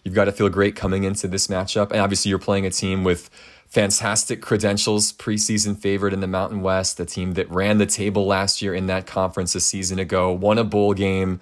[0.08, 1.92] You've got to feel great coming into this matchup.
[1.92, 3.30] And obviously, you're playing a team with
[3.68, 8.62] fantastic credentials, preseason favorite in the Mountain West, a team that ran the table last
[8.62, 11.42] year in that conference a season ago, won a bowl game.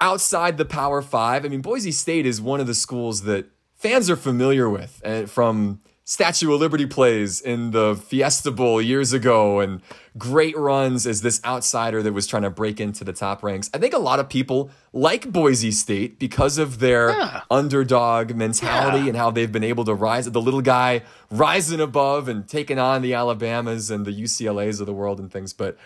[0.00, 3.46] Outside the Power Five, I mean, Boise State is one of the schools that
[3.78, 9.12] fans are familiar with and from Statue of Liberty plays in the Fiesta Bowl years
[9.12, 9.82] ago and
[10.16, 13.68] great runs as this outsider that was trying to break into the top ranks.
[13.74, 17.42] I think a lot of people like Boise State because of their yeah.
[17.50, 19.08] underdog mentality yeah.
[19.08, 20.24] and how they've been able to rise.
[20.24, 24.94] The little guy rising above and taking on the Alabamas and the UCLAs of the
[24.94, 25.52] world and things.
[25.52, 25.76] But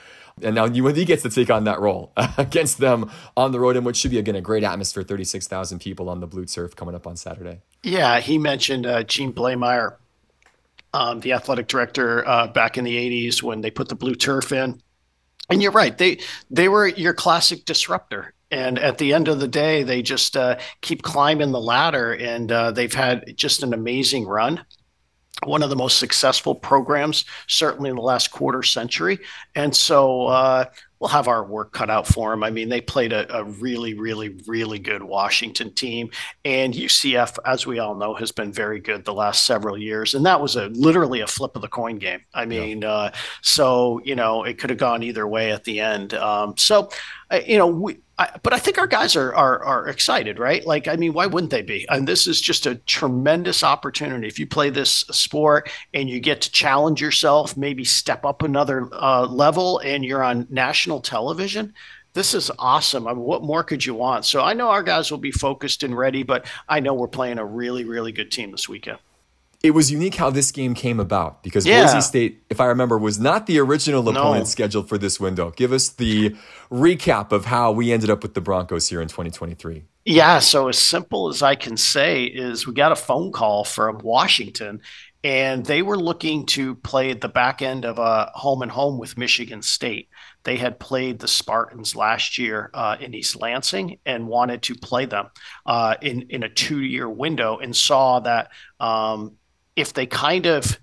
[0.40, 3.85] and now UND gets to take on that role against them on the road in
[3.85, 5.03] what should be again a great atmosphere.
[5.03, 7.61] Thirty six thousand people on the blue turf coming up on Saturday.
[7.83, 9.97] Yeah, he mentioned uh, Gene Bleymaier
[10.95, 14.53] um, the athletic director uh, back in the 80s when they put the blue turf
[14.53, 14.81] in.
[15.51, 18.33] And you're right, they they were your classic disruptor.
[18.51, 22.53] And at the end of the day, they just uh, keep climbing the ladder, and
[22.53, 24.64] uh, they've had just an amazing run
[25.44, 29.18] one of the most successful programs, certainly in the last quarter century.
[29.55, 30.64] And so uh,
[31.02, 32.44] we'll have our work cut out for them.
[32.44, 36.11] I mean, they played a, a, really, really, really good Washington team,
[36.44, 40.14] and UCF, as we all know, has been very good the last several years.
[40.14, 42.20] And that was a literally a flip of the coin game.
[42.33, 42.88] I mean, yeah.
[42.88, 46.14] uh, so you know, it could have gone either way at the end.
[46.14, 46.88] Um, so,
[47.47, 50.64] you know, we I, but I think our guys are, are are excited, right?
[50.66, 51.87] Like, I mean, why wouldn't they be?
[51.88, 54.27] And this is just a tremendous opportunity.
[54.27, 58.88] If you play this sport and you get to challenge yourself, maybe step up another
[58.92, 61.75] uh, level, and you're on national television,
[62.12, 63.07] this is awesome.
[63.07, 64.25] I mean, what more could you want?
[64.25, 67.38] So I know our guys will be focused and ready, but I know we're playing
[67.38, 68.99] a really, really good team this weekend
[69.62, 71.83] it was unique how this game came about because yeah.
[71.83, 74.44] Boise State, if I remember, was not the original opponent no.
[74.44, 75.53] scheduled for this window.
[75.53, 76.37] Give us the
[76.70, 79.85] recap of how we ended up with the Broncos here in 2023.
[80.05, 83.98] Yeah, so as simple as I can say is we got a phone call from
[83.98, 84.81] Washington
[85.25, 88.98] and they were looking to play at the back end of a home and home
[88.98, 90.09] with Michigan State.
[90.42, 95.05] They had played the Spartans last year uh, in East Lansing and wanted to play
[95.05, 95.29] them
[95.64, 99.37] uh, in in a two year window, and saw that um,
[99.77, 100.79] if they kind of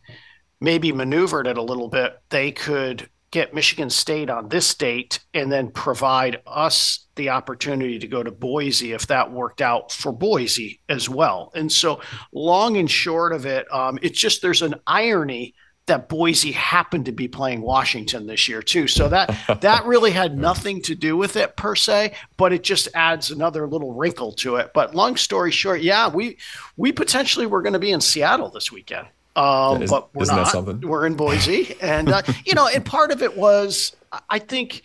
[0.61, 5.51] maybe maneuvered it a little bit, they could get Michigan State on this date and
[5.51, 10.81] then provide us the opportunity to go to Boise if that worked out for Boise
[10.89, 11.51] as well.
[11.53, 12.01] And so,
[12.33, 15.53] long and short of it, um, it's just there's an irony
[15.89, 18.87] that Boise happened to be playing Washington this year too.
[18.87, 22.87] So that that really had nothing to do with it per se, but it just
[22.95, 24.71] adds another little wrinkle to it.
[24.73, 26.37] But long story short, yeah, we
[26.77, 29.07] we potentially were going to be in Seattle this weekend.
[29.35, 30.83] Um, is, but we're not.
[30.83, 33.95] We're in Boise, and uh, you know, and part of it was,
[34.29, 34.81] I think,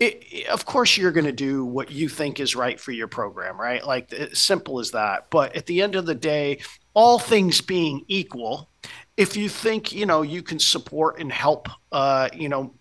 [0.00, 3.60] it, of course, you're going to do what you think is right for your program,
[3.60, 3.84] right?
[3.84, 5.30] Like simple as that.
[5.30, 6.60] But at the end of the day,
[6.92, 8.68] all things being equal,
[9.16, 12.74] if you think you know you can support and help, uh, you know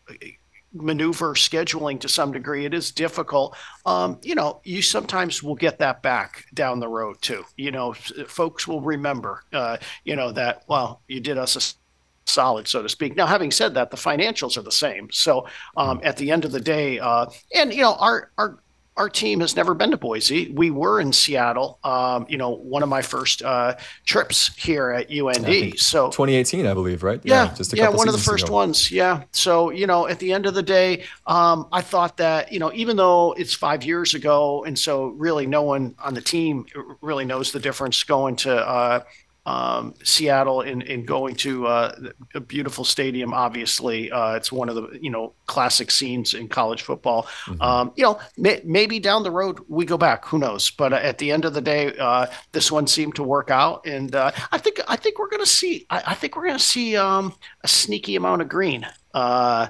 [0.74, 2.66] maneuver scheduling to some degree.
[2.66, 3.56] It is difficult.
[3.86, 7.44] Um, you know, you sometimes will get that back down the road too.
[7.58, 12.68] You know, folks will remember, uh, you know, that, well, you did us a solid,
[12.68, 13.16] so to speak.
[13.16, 15.10] Now, having said that, the financials are the same.
[15.12, 18.60] So um, at the end of the day, uh, and, you know, our, our,
[18.96, 20.52] our team has never been to Boise.
[20.52, 21.80] We were in Seattle.
[21.84, 23.76] Um, you know, one of my first uh,
[24.06, 25.80] trips here at UND.
[25.80, 27.20] So 2018, I believe, right?
[27.24, 28.54] Yeah, yeah, just yeah one of the first ago.
[28.54, 28.92] ones.
[28.92, 29.24] Yeah.
[29.32, 32.72] So you know, at the end of the day, um, I thought that you know,
[32.74, 36.66] even though it's five years ago, and so really no one on the team
[37.02, 39.04] really knows the difference going to uh,
[39.46, 41.96] um, Seattle in, in going to uh,
[42.34, 43.34] a beautiful stadium.
[43.34, 47.24] Obviously, uh, it's one of the you know classic scenes in college football.
[47.46, 47.62] Mm-hmm.
[47.62, 50.26] Um, you know, may, maybe down the road we go back.
[50.26, 50.70] Who knows?
[50.70, 53.86] But uh, at the end of the day, uh, this one seemed to work out,
[53.86, 55.86] and uh, I think I think we're going to see.
[55.90, 59.68] I, I, think we're going to see um, a sneaky amount of green uh,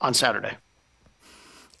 [0.00, 0.56] on Saturday.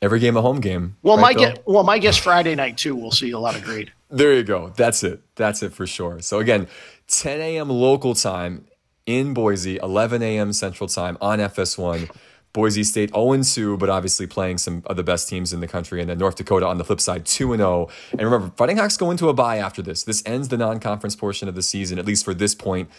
[0.02, 0.96] Every game a home game.
[1.02, 2.94] Well, right, my guess, well, my guess Friday night too.
[2.94, 3.90] We'll see a lot of green.
[4.10, 4.72] There you go.
[4.76, 5.22] That's it.
[5.36, 6.20] That's it for sure.
[6.20, 6.66] So again,
[7.08, 7.70] 10 a.m.
[7.70, 8.66] local time
[9.06, 10.52] in Boise, 11 a.m.
[10.52, 12.10] Central Time on FS1.
[12.52, 16.00] Boise State 0 2, but obviously playing some of the best teams in the country.
[16.00, 17.88] And then North Dakota on the flip side 2 0.
[18.10, 20.02] And remember, Fighting Hawks go into a bye after this.
[20.02, 22.90] This ends the non conference portion of the season, at least for this point.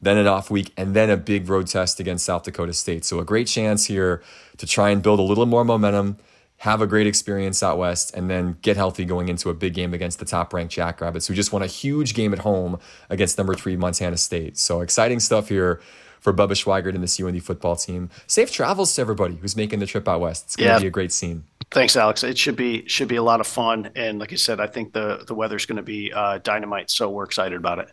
[0.00, 3.04] Then an off week, and then a big road test against South Dakota State.
[3.04, 4.22] So a great chance here
[4.56, 6.16] to try and build a little more momentum
[6.64, 9.92] have a great experience out west, and then get healthy going into a big game
[9.92, 12.78] against the top ranked Jackrabbits, who just won a huge game at home
[13.10, 14.56] against number three Montana State.
[14.56, 15.82] So exciting stuff here
[16.20, 18.08] for Bubba Schweigert and this UND football team.
[18.26, 20.46] Safe travels to everybody who's making the trip out west.
[20.46, 20.80] It's going to yeah.
[20.80, 21.44] be a great scene.
[21.70, 22.24] Thanks, Alex.
[22.24, 24.94] It should be should be a lot of fun, and like I said, I think
[24.94, 26.90] the the weather's going to be uh, dynamite.
[26.90, 27.92] So we're excited about it.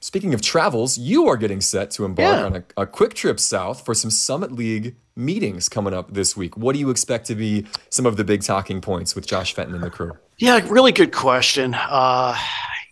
[0.00, 2.44] Speaking of travels, you are getting set to embark yeah.
[2.44, 6.56] on a, a, quick trip south for some Summit League meetings coming up this week.
[6.56, 9.74] What do you expect to be some of the big talking points with Josh Fenton
[9.74, 10.16] and the crew?
[10.38, 11.74] Yeah, really good question.
[11.74, 12.36] Uh,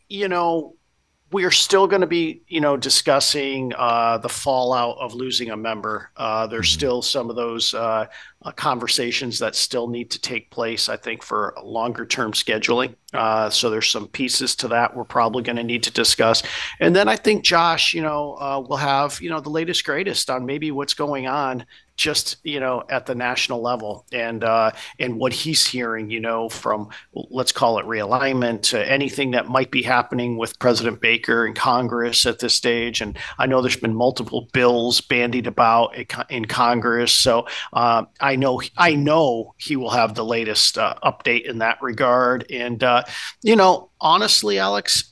[0.08, 0.75] you know,
[1.32, 5.56] we are still going to be, you know, discussing uh, the fallout of losing a
[5.56, 6.10] member.
[6.16, 6.78] Uh, there's mm-hmm.
[6.78, 8.06] still some of those uh,
[8.42, 12.94] uh, conversations that still need to take place, I think, for longer term scheduling.
[13.12, 16.44] Uh, so there's some pieces to that we're probably going to need to discuss.
[16.78, 20.30] And then I think Josh, you know, uh, will have, you know, the latest greatest
[20.30, 24.06] on maybe what's going on just you know at the national level.
[24.12, 29.32] And uh, and what he's hearing you know from let's call it realignment to anything
[29.32, 33.00] that might be happening with President Baker and Congress at this stage.
[33.00, 35.96] And I know there's been multiple bills bandied about
[36.30, 37.12] in Congress.
[37.12, 41.80] So uh, I know I know he will have the latest uh, update in that
[41.82, 42.46] regard.
[42.50, 43.04] And uh,
[43.42, 45.10] you know, honestly, Alex,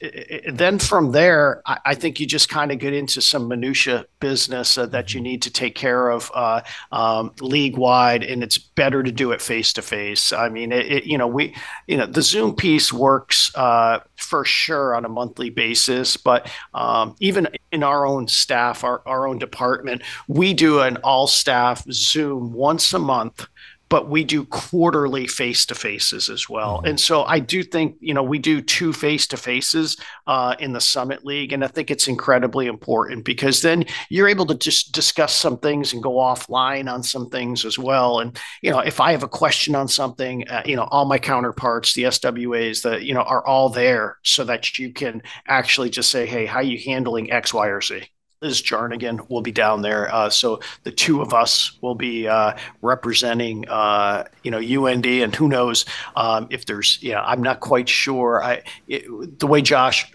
[0.53, 4.77] then from there, I, I think you just kind of get into some minutia business
[4.77, 6.61] uh, that you need to take care of uh,
[6.93, 10.33] um, league wide, and it's better to do it face to face.
[10.33, 11.55] I mean, it, it, you know, we,
[11.87, 17.17] you know, the Zoom piece works uh, for sure on a monthly basis, but um,
[17.21, 22.53] even in our own staff, our, our own department, we do an all staff Zoom
[22.53, 23.47] once a month
[23.95, 26.79] but we do quarterly face to faces as well.
[26.79, 26.87] Mm-hmm.
[26.87, 30.73] And so I do think, you know, we do two face to faces uh, in
[30.73, 31.53] the Summit League.
[31.53, 35.93] And I think it's incredibly important because then you're able to just discuss some things
[35.93, 38.19] and go offline on some things as well.
[38.19, 41.19] And, you know, if I have a question on something, uh, you know, all my
[41.19, 46.11] counterparts, the SWAs, that, you know, are all there so that you can actually just
[46.11, 48.09] say, hey, how are you handling X, Y, or Z?
[48.45, 50.15] Liz Jarnigan will be down there.
[50.15, 52.53] Uh, so the two of us will be uh,
[52.83, 57.89] representing, uh, you know, UND, and who knows um, if there's, yeah, I'm not quite
[57.89, 58.45] sure.
[58.45, 60.13] I it, the way Josh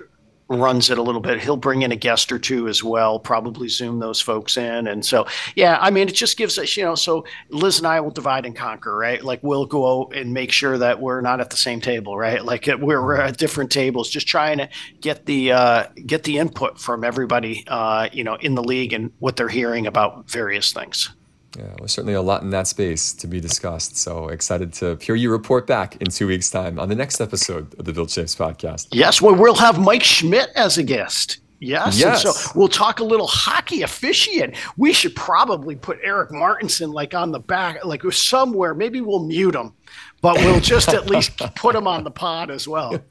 [0.49, 1.39] runs it a little bit.
[1.39, 4.87] He'll bring in a guest or two as well, probably zoom those folks in.
[4.87, 7.99] And so, yeah, I mean, it just gives us, you know, so Liz and I
[8.01, 9.23] will divide and conquer, right?
[9.23, 12.43] Like we'll go and make sure that we're not at the same table, right?
[12.43, 14.69] Like we're, we're at different tables, just trying to
[15.01, 19.11] get the uh, get the input from everybody, uh, you know, in the league and
[19.19, 21.11] what they're hearing about various things.
[21.57, 23.97] Yeah, well, certainly a lot in that space to be discussed.
[23.97, 27.77] So excited to hear you report back in two weeks' time on the next episode
[27.79, 28.89] of the Bill Chaves podcast.
[28.91, 31.39] Yes, well, we'll have Mike Schmidt as a guest.
[31.61, 31.99] Yes.
[31.99, 32.23] yes.
[32.23, 34.55] so we'll talk a little hockey officiant.
[34.77, 38.73] We should probably put Eric Martinson like on the back, like somewhere.
[38.73, 39.73] Maybe we'll mute him,
[40.21, 42.97] but we'll just at least put him on the pod as well.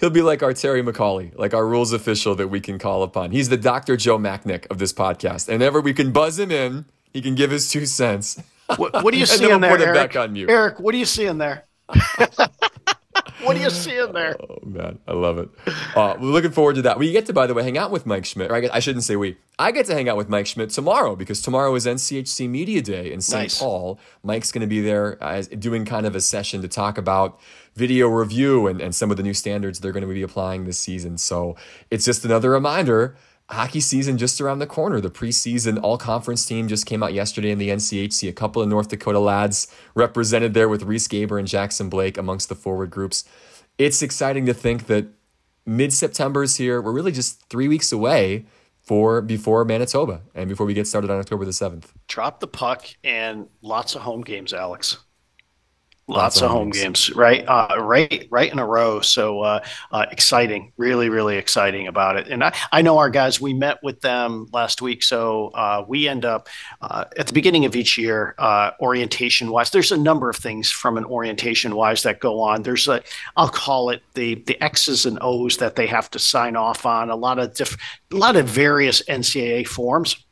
[0.00, 3.30] He'll be like our Terry McAulay, like our rules official that we can call upon.
[3.30, 3.96] He's the Dr.
[3.96, 5.48] Joe Macknick of this podcast.
[5.48, 8.42] And ever we can buzz him in, he can give his two cents.
[8.76, 10.14] What, what do you see in there, Eric?
[10.16, 11.64] Eric, what do you see in there?
[13.42, 14.36] what do you see in there?
[14.40, 15.48] Oh man, I love it.
[15.94, 16.98] Uh, we're looking forward to that.
[16.98, 18.50] We get to, by the way, hang out with Mike Schmidt.
[18.50, 19.36] I, I, shouldn't say we.
[19.58, 23.12] I get to hang out with Mike Schmidt tomorrow because tomorrow is NCHC Media Day
[23.12, 23.44] in St.
[23.44, 23.58] Nice.
[23.58, 24.00] Paul.
[24.22, 27.38] Mike's going to be there uh, doing kind of a session to talk about
[27.74, 30.78] video review and, and some of the new standards they're going to be applying this
[30.78, 31.18] season.
[31.18, 31.56] So
[31.90, 33.16] it's just another reminder
[33.50, 35.00] hockey season just around the corner.
[35.00, 38.28] The preseason all conference team just came out yesterday in the NCHC.
[38.28, 42.48] A couple of North Dakota lads represented there with Riese Gaber and Jackson Blake amongst
[42.48, 43.24] the forward groups.
[43.78, 45.06] It's exciting to think that
[45.66, 46.80] mid September is here.
[46.80, 48.46] We're really just three weeks away
[48.80, 51.86] for before Manitoba and before we get started on October the 7th.
[52.06, 54.98] Drop the puck and lots of home games, Alex.
[56.06, 57.46] Lots, of home games, right?
[57.48, 59.00] Uh, right, right in a row.
[59.00, 62.28] So uh, uh, exciting, really, really exciting about it.
[62.28, 63.40] And I, I know our guys.
[63.40, 66.48] We met with them last week, so uh, we end up
[66.82, 69.70] uh, at the beginning of each year, uh, orientation wise.
[69.70, 72.64] There's a number of things from an orientation wise that go on.
[72.64, 73.02] There's a,
[73.38, 77.08] I'll call it the the X's and O's that they have to sign off on.
[77.08, 77.80] A lot of different,
[78.12, 80.23] a lot of various NCAA forms.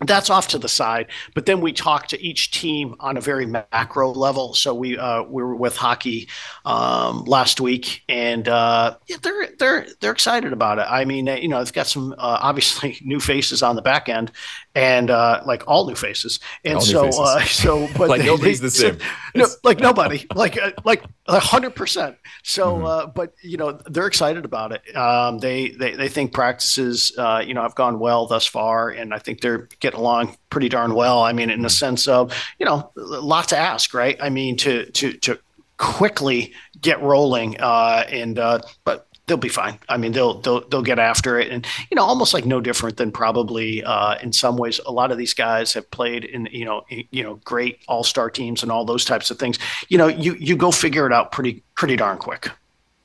[0.00, 3.46] That's off to the side, but then we talk to each team on a very
[3.46, 4.54] macro level.
[4.54, 6.28] So we uh, we were with hockey
[6.64, 10.86] um, last week, and uh, yeah, they're they're they're excited about it.
[10.88, 14.32] I mean, you know, they've got some uh, obviously new faces on the back end,
[14.74, 18.60] and uh, like all new faces, and all so uh, so but like they, nobody's
[18.60, 18.98] they, the same.
[19.34, 22.16] no, like nobody, like uh, like hundred percent.
[22.42, 23.10] So, mm-hmm.
[23.14, 24.96] but you know, they're excited about it.
[24.96, 29.18] Um, they they they think practices, you know, have gone well thus far, and I
[29.18, 31.22] think they're getting along pretty darn well.
[31.22, 31.72] I mean, in the mm-hmm.
[31.72, 34.16] sense of, you know, a lot to ask, right?
[34.20, 35.38] I mean, to to to
[35.76, 39.78] quickly get rolling, uh, and uh, but they'll be fine.
[39.88, 42.96] I mean, they'll they'll they'll get after it, and you know, almost like no different
[42.96, 44.80] than probably uh, in some ways.
[44.86, 48.30] A lot of these guys have played in you know you know great all star
[48.30, 49.58] teams and all those types of things.
[49.88, 52.50] You know, you you go figure it out pretty pretty darn quick.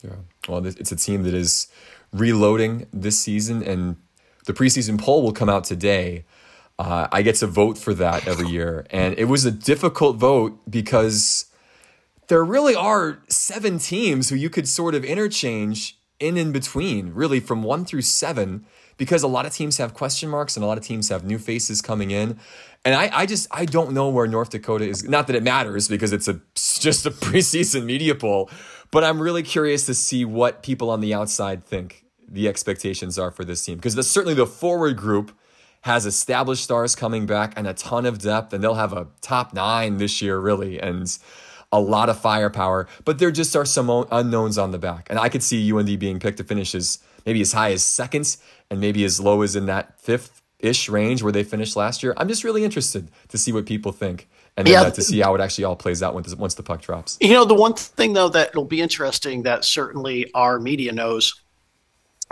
[0.03, 0.15] Yeah,
[0.47, 1.67] well, it's a team that is
[2.13, 3.95] reloading this season, and
[4.45, 6.25] the preseason poll will come out today.
[6.80, 8.86] Uh, I get to vote for that every year.
[8.92, 11.46] And it was a difficult vote because
[12.28, 17.40] there really are seven teams who you could sort of interchange in and between, really
[17.40, 18.66] from one through seven,
[18.98, 21.38] because a lot of teams have question marks and a lot of teams have new
[21.38, 22.40] faces coming in.
[22.84, 25.04] And I, I just I don't know where North Dakota is.
[25.04, 28.50] Not that it matters because it's a just a preseason media poll,
[28.92, 33.32] but I'm really curious to see what people on the outside think the expectations are
[33.32, 35.32] for this team because that's certainly the forward group
[35.82, 39.54] has established stars coming back and a ton of depth, and they'll have a top
[39.54, 41.18] nine this year, really, and
[41.72, 42.88] a lot of firepower.
[43.06, 45.08] But there just are some unknowns on the back.
[45.10, 48.38] And I could see UND being picked to finish as maybe as high as seconds
[48.70, 52.13] and maybe as low as in that fifth ish range where they finished last year.
[52.18, 54.90] I'm just really interested to see what people think and yeah.
[54.90, 57.18] to see how it actually all plays out once, once the puck drops.
[57.22, 61.42] You know, the one thing though that will be interesting that certainly our media knows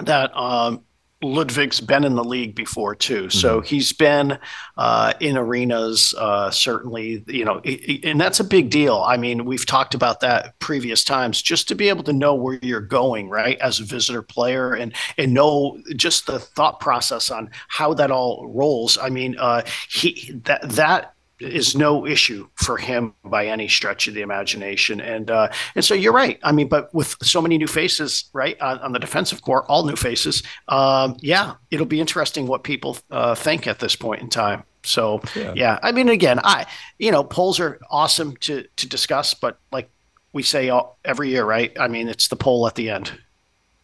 [0.04, 0.84] that um,
[1.34, 3.68] Ludvig's been in the league before too, so mm-hmm.
[3.68, 4.38] he's been
[4.78, 6.14] uh, in arenas.
[6.18, 7.60] Uh, certainly, you know,
[8.04, 9.04] and that's a big deal.
[9.06, 11.42] I mean, we've talked about that previous times.
[11.42, 14.94] Just to be able to know where you're going, right, as a visitor player, and
[15.18, 18.98] and know just the thought process on how that all rolls.
[18.98, 24.14] I mean, uh, he that that is no issue for him by any stretch of
[24.14, 25.02] the imagination.
[25.02, 26.40] And uh, and so you're right.
[26.44, 29.86] I mean, but with so many new faces, right, on, on the defensive core, all
[29.86, 30.44] new faces.
[30.68, 34.64] Um, yeah, it'll be interesting what people uh, think at this point in time.
[34.84, 35.54] So yeah.
[35.56, 35.80] yeah.
[35.82, 36.66] I mean, again, I
[37.00, 39.90] you know polls are awesome to to discuss, but like
[40.34, 41.76] we say all, every year, right?
[41.80, 43.12] I mean, it's the poll at the end.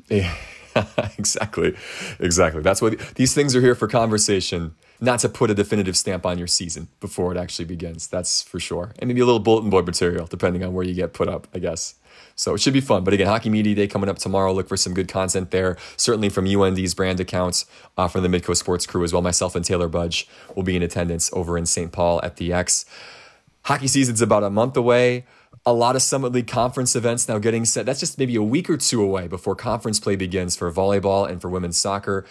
[0.10, 0.36] Yeah.
[1.18, 1.76] exactly.
[2.20, 2.62] Exactly.
[2.62, 6.38] That's what these things are here for conversation, not to put a definitive stamp on
[6.38, 8.08] your season before it actually begins.
[8.08, 8.94] That's for sure.
[9.00, 11.60] And maybe a little bulletin board material, depending on where you get put up, I
[11.60, 11.96] guess.
[12.36, 13.04] So it should be fun.
[13.04, 14.54] But again, Hockey Media Day coming up tomorrow.
[14.54, 15.76] Look for some good content there.
[15.98, 17.66] Certainly from UND's brand accounts,
[17.98, 19.22] uh, from the Midco Sports crew as well.
[19.22, 21.92] Myself and Taylor Budge will be in attendance over in St.
[21.92, 22.86] Paul at the X.
[23.64, 25.26] Hockey season's about a month away.
[25.66, 27.86] A lot of Summit League conference events now getting set.
[27.86, 31.40] That's just maybe a week or two away before conference play begins for volleyball and
[31.40, 32.26] for women's soccer.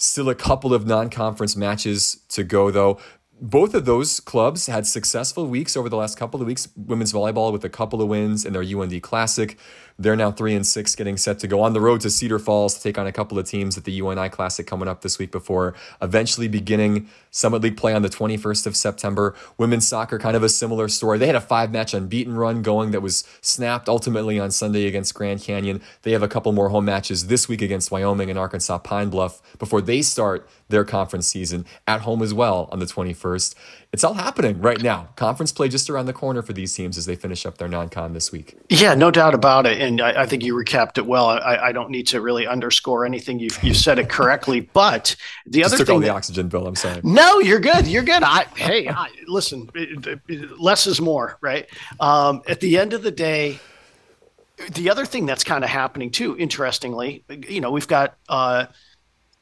[0.00, 2.98] Still a couple of non conference matches to go, though
[3.40, 6.68] both of those clubs had successful weeks over the last couple of weeks.
[6.76, 9.58] Women's volleyball with a couple of wins in their UND Classic.
[10.00, 12.74] They're now three and six, getting set to go on the road to Cedar Falls
[12.74, 15.32] to take on a couple of teams at the UNI Classic coming up this week
[15.32, 19.34] before eventually beginning Summit League play on the 21st of September.
[19.56, 21.18] Women's soccer, kind of a similar story.
[21.18, 25.14] They had a five match unbeaten run going that was snapped ultimately on Sunday against
[25.14, 25.80] Grand Canyon.
[26.02, 29.42] They have a couple more home matches this week against Wyoming and Arkansas Pine Bluff
[29.58, 33.54] before they start their conference season at home as well on the 21st
[33.90, 35.08] it's all happening right now.
[35.16, 38.12] Conference play just around the corner for these teams as they finish up their non-con
[38.12, 38.58] this week.
[38.68, 39.80] Yeah, no doubt about it.
[39.80, 41.30] And I, I think you recapped it well.
[41.30, 43.38] I, I, don't need to really underscore anything.
[43.38, 44.68] You've, you said it correctly.
[44.78, 45.16] But
[45.46, 46.66] the just other took thing, all the oxygen, Bill.
[46.66, 47.00] I'm sorry.
[47.02, 47.86] No, you're good.
[47.86, 48.22] You're good.
[48.22, 49.68] I hey, I, listen.
[50.58, 51.66] Less is more, right?
[51.98, 53.58] Um, at the end of the day,
[54.72, 58.66] the other thing that's kind of happening too, interestingly, you know, we've got uh,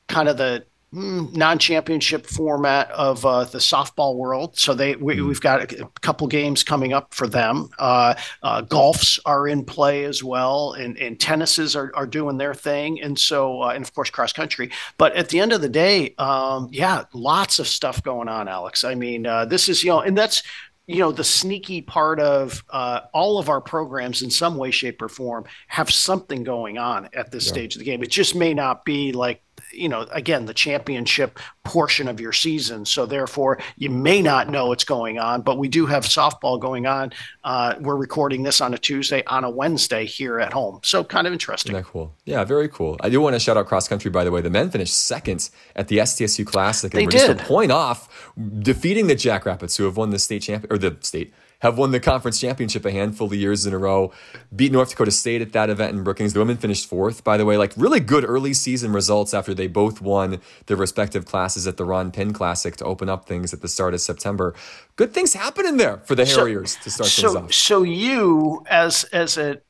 [0.08, 0.64] kind of the
[0.96, 4.58] non-championship format of uh, the softball world.
[4.58, 5.32] So they we, have hmm.
[5.32, 7.68] got a, couple games coming up for them.
[7.78, 12.54] Uh, uh, golfs are in play as well, and, and tennises are, are doing their
[12.54, 14.70] thing, and so uh, and of course cross country.
[14.96, 18.82] But at the end of the day, um, yeah, lots of stuff going on, Alex.
[18.84, 20.42] I mean, uh, this is you know, and that's
[20.86, 25.02] you know the sneaky part of uh, all of our programs in some way shape
[25.02, 27.52] or form have something going on at this yeah.
[27.52, 29.42] stage of the game it just may not be like
[29.76, 32.84] you know, again, the championship portion of your season.
[32.84, 36.86] So therefore, you may not know what's going on, but we do have softball going
[36.86, 37.12] on.
[37.44, 40.80] Uh, we're recording this on a Tuesday, on a Wednesday here at home.
[40.82, 41.72] So kind of interesting.
[41.72, 42.14] Isn't that cool?
[42.24, 42.96] Yeah, very cool.
[43.00, 44.40] I do want to shout out cross country, by the way.
[44.40, 47.26] The men finished second at the SDSU Classic, and they we're did.
[47.26, 50.96] just a point off defeating the Jackrabbits, who have won the state champion or the
[51.00, 54.12] state have won the conference championship a handful of years in a row,
[54.54, 56.32] beat North Dakota State at that event in Brookings.
[56.32, 57.56] The women finished fourth, by the way.
[57.56, 61.84] Like really good early season results after they both won their respective classes at the
[61.84, 64.54] Ron Pynn Classic to open up things at the start of September.
[64.96, 67.52] Good things happening there for the Harriers so, to start so, things off.
[67.52, 69.60] So you, as as a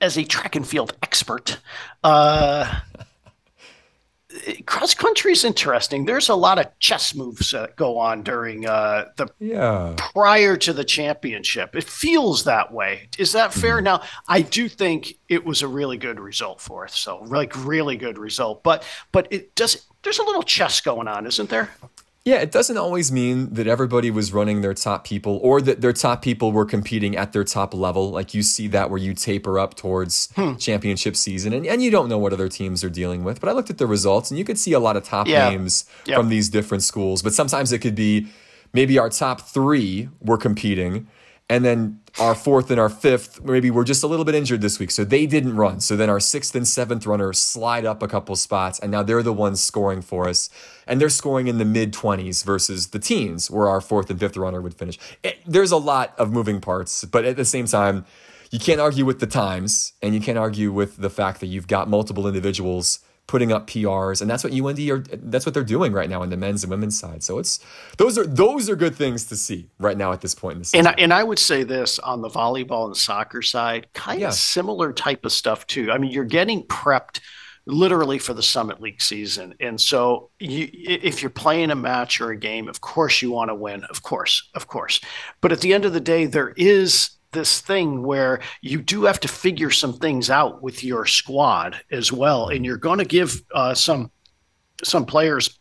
[0.00, 1.60] as a track and field expert,
[2.02, 2.80] uh,
[4.66, 6.04] cross country is interesting.
[6.04, 10.72] There's a lot of chess moves that go on during uh, the yeah prior to
[10.72, 11.74] the championship.
[11.74, 13.08] It feels that way.
[13.18, 13.76] Is that fair?
[13.76, 13.84] Mm-hmm.
[13.84, 16.96] Now, I do think it was a really good result for us.
[16.98, 18.62] So, like, really good result.
[18.62, 19.86] But but it does.
[20.02, 21.70] There's a little chess going on, isn't there?
[22.24, 25.92] Yeah, it doesn't always mean that everybody was running their top people or that their
[25.92, 28.10] top people were competing at their top level.
[28.10, 30.54] Like you see that where you taper up towards hmm.
[30.54, 33.40] championship season and, and you don't know what other teams are dealing with.
[33.40, 35.50] But I looked at the results and you could see a lot of top yeah.
[35.50, 36.16] names yep.
[36.16, 37.20] from these different schools.
[37.20, 38.28] But sometimes it could be
[38.72, 41.06] maybe our top three were competing
[41.50, 44.78] and then our fourth and our fifth, maybe we're just a little bit injured this
[44.78, 44.90] week.
[44.90, 45.80] So they didn't run.
[45.80, 48.78] So then our sixth and seventh runners slide up a couple spots.
[48.78, 50.48] And now they're the ones scoring for us.
[50.86, 54.36] And they're scoring in the mid 20s versus the teens, where our fourth and fifth
[54.36, 54.98] runner would finish.
[55.22, 57.04] It, there's a lot of moving parts.
[57.04, 58.06] But at the same time,
[58.50, 61.66] you can't argue with the times and you can't argue with the fact that you've
[61.66, 64.98] got multiple individuals putting up PRs, and that's what UND are.
[65.16, 67.22] That's what they're doing right now in the men's and women's side.
[67.22, 67.58] So it's
[67.96, 70.64] those are those are good things to see right now at this point in the
[70.64, 70.86] season.
[70.86, 74.28] And I, and I would say this on the volleyball and soccer side, kind yeah.
[74.28, 75.90] of similar type of stuff too.
[75.90, 77.20] I mean, you're getting prepped
[77.66, 79.54] literally for the Summit League season.
[79.60, 83.48] And so you, if you're playing a match or a game, of course you want
[83.48, 85.00] to win, of course, of course.
[85.40, 89.20] But at the end of the day, there is this thing where you do have
[89.20, 93.42] to figure some things out with your squad as well, and you're going to give
[93.54, 94.10] uh, some
[94.82, 95.58] some players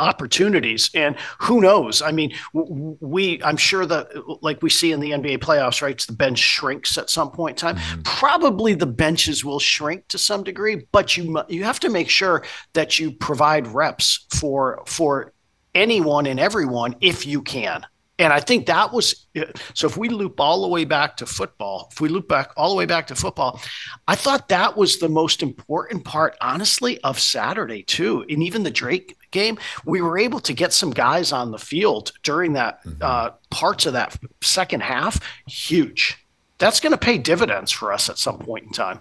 [0.00, 2.02] opportunities and who knows?
[2.02, 4.08] I mean we i'm sure that
[4.42, 7.74] like we see in the nba playoffs right the bench shrinks at some point in
[7.74, 7.76] time.
[7.76, 8.02] Mm-hmm.
[8.02, 12.44] probably the benches will shrink to some degree but you you have to make sure
[12.72, 15.32] that you provide reps for for
[15.74, 17.84] anyone and everyone if you can
[18.20, 19.26] and I think that was
[19.72, 19.86] so.
[19.86, 22.76] If we loop all the way back to football, if we loop back all the
[22.76, 23.60] way back to football,
[24.06, 28.24] I thought that was the most important part, honestly, of Saturday, too.
[28.28, 32.12] And even the Drake game, we were able to get some guys on the field
[32.22, 33.02] during that mm-hmm.
[33.02, 35.18] uh, parts of that second half.
[35.46, 36.18] Huge.
[36.58, 39.00] That's going to pay dividends for us at some point in time.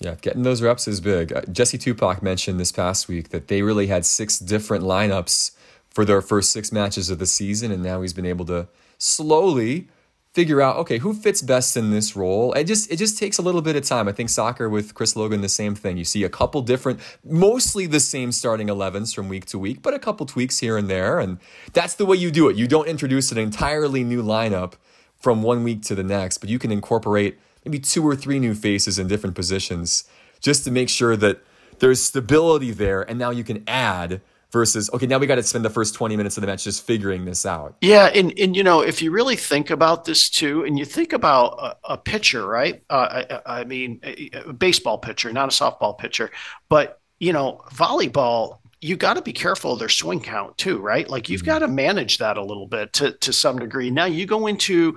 [0.00, 1.32] Yeah, getting those reps is big.
[1.32, 5.52] Uh, Jesse Tupac mentioned this past week that they really had six different lineups
[5.98, 8.68] for their first six matches of the season, and now he's been able to
[8.98, 9.88] slowly
[10.32, 12.52] figure out okay who fits best in this role?
[12.52, 14.06] It just it just takes a little bit of time.
[14.06, 15.96] I think soccer with chris logan the same thing.
[15.96, 19.92] You see a couple different mostly the same starting 11s from week to week but
[19.92, 21.38] a couple tweaks here and there and
[21.72, 22.54] that's the way you do it.
[22.54, 24.74] You don't introduce an entirely new lineup
[25.16, 28.54] from one week to the next but you can incorporate maybe two or three new
[28.54, 30.04] faces in different positions
[30.38, 31.42] just to make sure that
[31.80, 34.20] there's stability there and now you can add
[34.50, 36.86] versus okay now we got to spend the first 20 minutes of the match just
[36.86, 37.76] figuring this out.
[37.80, 41.12] Yeah and and you know if you really think about this too and you think
[41.12, 42.82] about a, a pitcher right?
[42.88, 46.30] Uh, I, I, mean a, a baseball pitcher not a softball pitcher
[46.68, 51.08] but you know volleyball you got to be careful of their swing count too right?
[51.08, 51.46] Like you've mm-hmm.
[51.46, 53.90] got to manage that a little bit to to some degree.
[53.90, 54.96] Now you go into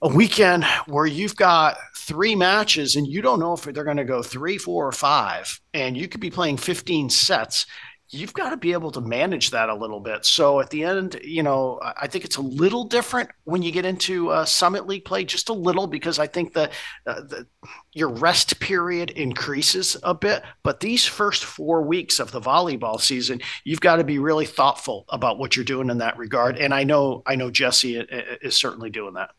[0.00, 4.04] a weekend where you've got three matches and you don't know if they're going to
[4.04, 7.66] go three, four, or five, and you could be playing 15 sets
[8.10, 10.24] you've got to be able to manage that a little bit.
[10.24, 13.84] So at the end, you know, I think it's a little different when you get
[13.84, 16.70] into uh, Summit League play, just a little, because I think the,
[17.06, 17.46] uh, the
[17.92, 20.42] your rest period increases a bit.
[20.62, 25.04] But these first four weeks of the volleyball season, you've got to be really thoughtful
[25.10, 26.56] about what you're doing in that regard.
[26.56, 29.30] And I know, I know Jesse is certainly doing that.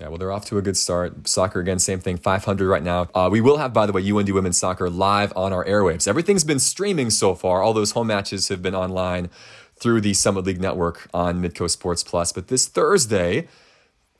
[0.00, 1.28] Yeah, well, they're off to a good start.
[1.28, 3.08] Soccer, again, same thing, 500 right now.
[3.14, 6.08] Uh, we will have, by the way, UND Women's Soccer live on our airwaves.
[6.08, 7.62] Everything's been streaming so far.
[7.62, 9.28] All those home matches have been online
[9.76, 12.32] through the Summit League Network on Midco Sports Plus.
[12.32, 13.48] But this Thursday,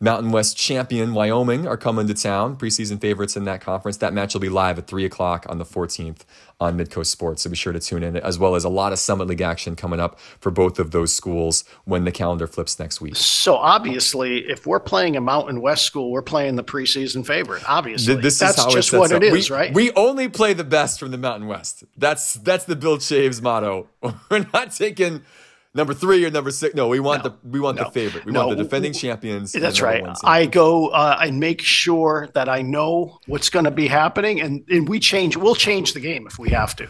[0.02, 3.98] Mountain West champion Wyoming are coming to town, preseason favorites in that conference.
[3.98, 6.22] That match will be live at 3 o'clock on the 14th
[6.60, 8.98] on Midco Sports, so be sure to tune in, as well as a lot of
[8.98, 13.00] Summit League action coming up for both of those schools when the calendar flips next
[13.00, 13.14] week.
[13.14, 18.16] So, obviously, if we're playing a Mountain West school, we're playing the preseason favorite, obviously.
[18.16, 19.22] This That's is how just it what up.
[19.22, 19.72] it is, we, right?
[19.72, 21.84] We only play the best from the Mountain West.
[21.96, 23.86] That's, that's the Bill Chaves motto.
[24.02, 25.22] we're not taking–
[25.74, 26.74] number three or number six.
[26.74, 28.24] No, we want no, the we want no, the favorite.
[28.24, 29.52] We no, want the defending champions.
[29.52, 30.04] That's right.
[30.24, 30.88] I go.
[30.88, 34.98] Uh, I make sure that I know what's going to be happening, and, and we
[34.98, 35.36] change.
[35.36, 36.88] We'll change the game if we have to.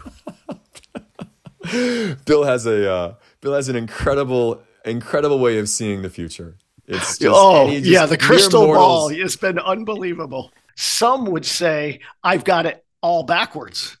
[2.25, 6.57] Bill has a uh, Bill has an incredible incredible way of seeing the future.
[6.85, 10.51] It's just, oh just, yeah, the crystal ball has been unbelievable.
[10.75, 13.97] Some would say I've got it all backwards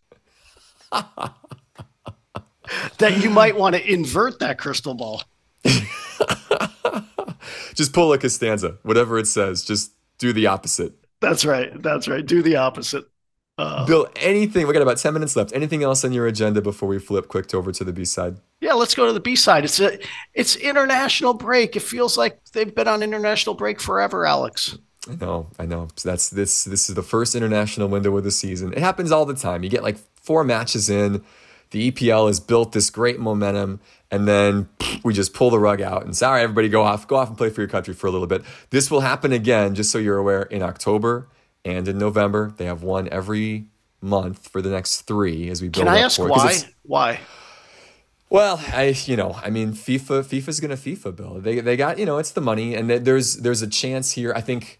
[2.97, 5.23] that you might want to invert that crystal ball.
[7.73, 9.63] just pull a Costanza, whatever it says.
[9.63, 10.93] Just do the opposite.
[11.19, 11.81] That's right.
[11.81, 12.25] That's right.
[12.25, 13.05] Do the opposite.
[13.57, 14.65] Uh, Bill, anything?
[14.65, 15.53] We got about ten minutes left.
[15.53, 18.37] Anything else on your agenda before we flip quick over to the B side?
[18.61, 19.63] Yeah, let's go to the B side.
[19.63, 19.99] It's a
[20.33, 21.75] it's international break.
[21.75, 24.77] It feels like they've been on international break forever, Alex.
[25.07, 25.89] I know, I know.
[25.97, 26.63] So that's this.
[26.63, 28.73] This is the first international window of the season.
[28.73, 29.63] It happens all the time.
[29.63, 31.23] You get like four matches in
[31.73, 34.69] the EPL has built this great momentum, and then
[35.03, 37.29] we just pull the rug out and say, all right, everybody go off, go off
[37.29, 38.43] and play for your country for a little bit.
[38.69, 41.27] This will happen again, just so you're aware, in October
[41.65, 42.53] and in November.
[42.55, 43.65] They have one every
[44.01, 45.87] month for the next three as we build.
[45.87, 46.59] Can I ask why?
[46.83, 47.19] Why?
[48.29, 51.33] Well, I you know, I mean, FIFA FIFA's gonna FIFA, Bill.
[51.39, 54.31] They they got you know, it's the money, and there's there's a chance here.
[54.35, 54.79] I think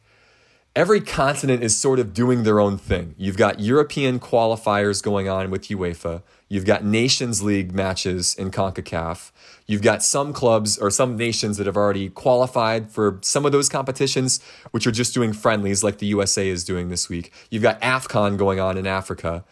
[0.75, 3.13] every continent is sort of doing their own thing.
[3.17, 6.23] You've got European qualifiers going on with UEFA.
[6.49, 9.31] You've got Nations League matches in CONCACAF.
[9.67, 13.69] You've got some clubs or some nations that have already qualified for some of those
[13.69, 14.39] competitions,
[14.71, 17.31] which are just doing friendlies like the USA is doing this week.
[17.51, 19.45] You've got AFCON going on in Africa.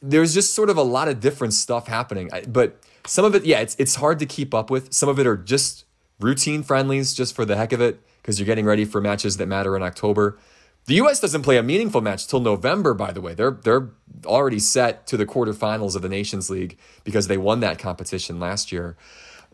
[0.00, 2.30] There's just sort of a lot of different stuff happening.
[2.48, 4.92] But some of it, yeah, it's, it's hard to keep up with.
[4.92, 5.84] Some of it are just
[6.20, 9.46] routine friendlies just for the heck of it because you're getting ready for matches that
[9.46, 10.38] matter in October.
[10.86, 11.20] The U.S.
[11.20, 12.92] doesn't play a meaningful match till November.
[12.92, 13.90] By the way, they're they're
[14.26, 18.72] already set to the quarterfinals of the Nations League because they won that competition last
[18.72, 18.96] year.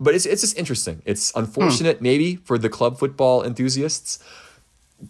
[0.01, 1.03] But it's it's just interesting.
[1.05, 2.05] It's unfortunate hmm.
[2.05, 4.19] maybe for the club football enthusiasts,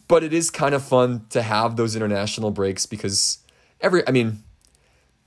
[0.09, 3.39] but it is kind of fun to have those international breaks because
[3.81, 4.43] every I mean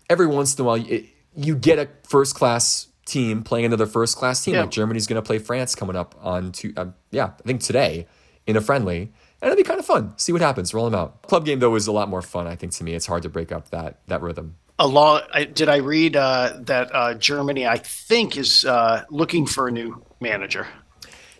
[0.09, 4.17] every once in a while it, you get a first class team playing another first
[4.17, 4.55] class team.
[4.55, 4.61] Yeah.
[4.61, 6.73] Like Germany's going to play France coming up on two.
[6.75, 8.07] Uh, yeah, I think today
[8.45, 10.13] in a friendly and it'll be kind of fun.
[10.17, 10.73] See what happens.
[10.73, 11.23] Roll them out.
[11.23, 12.47] Club game though is a lot more fun.
[12.47, 14.57] I think to me, it's hard to break up that that rhythm.
[14.79, 15.29] A lot.
[15.53, 17.67] Did I read uh, that uh, Germany?
[17.67, 20.67] I think is uh, looking for a new manager.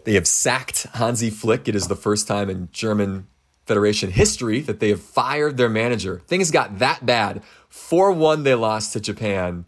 [0.04, 1.68] They have sacked Hansi Flick.
[1.68, 3.28] It is the first time in German
[3.66, 6.22] Federation history that they have fired their manager.
[6.28, 7.44] Things got that bad.
[7.70, 9.66] Four one, they lost to Japan.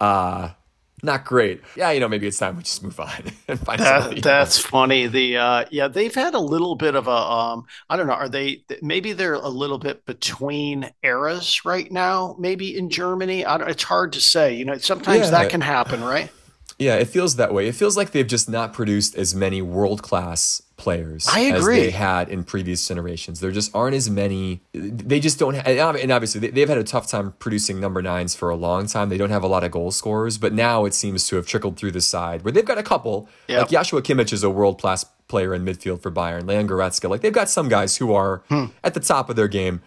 [0.00, 0.50] Uh,
[1.06, 1.62] not great.
[1.76, 3.10] Yeah, you know, maybe it's time we just move on
[3.48, 5.06] and find that, That's funny.
[5.06, 8.12] The uh, yeah, they've had a little bit of a um, I don't know.
[8.12, 12.36] Are they maybe they're a little bit between eras right now?
[12.38, 13.44] Maybe in Germany.
[13.46, 14.54] it's hard to say.
[14.54, 15.30] You know, sometimes yeah.
[15.30, 16.30] that can happen, right?
[16.78, 17.68] Yeah, it feels that way.
[17.68, 22.28] It feels like they've just not produced as many world class players as they had
[22.28, 23.40] in previous generations.
[23.40, 24.60] There just aren't as many.
[24.72, 25.54] They just don't.
[25.54, 29.08] Have, and obviously, they've had a tough time producing number nines for a long time.
[29.08, 31.78] They don't have a lot of goal scorers, but now it seems to have trickled
[31.78, 33.28] through the side where they've got a couple.
[33.48, 33.60] Yep.
[33.62, 36.46] Like Joshua Kimmich is a world class player in midfield for Bayern.
[36.46, 38.66] Leon Goretzka, like they've got some guys who are hmm.
[38.84, 39.80] at the top of their game.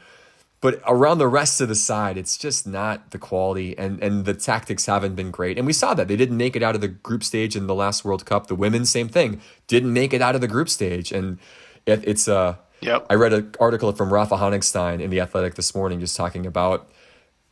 [0.62, 4.34] But around the rest of the side, it's just not the quality, and and the
[4.34, 5.58] tactics haven't been great.
[5.58, 7.76] And we saw that they didn't make it out of the group stage in the
[7.76, 8.48] last World Cup.
[8.48, 11.40] The women, same thing, didn't make it out of the group stage, and
[11.86, 12.56] it, it's uh.
[12.82, 13.08] Yep.
[13.10, 16.90] I read an article from Rafa Honigstein in the Athletic this morning, just talking about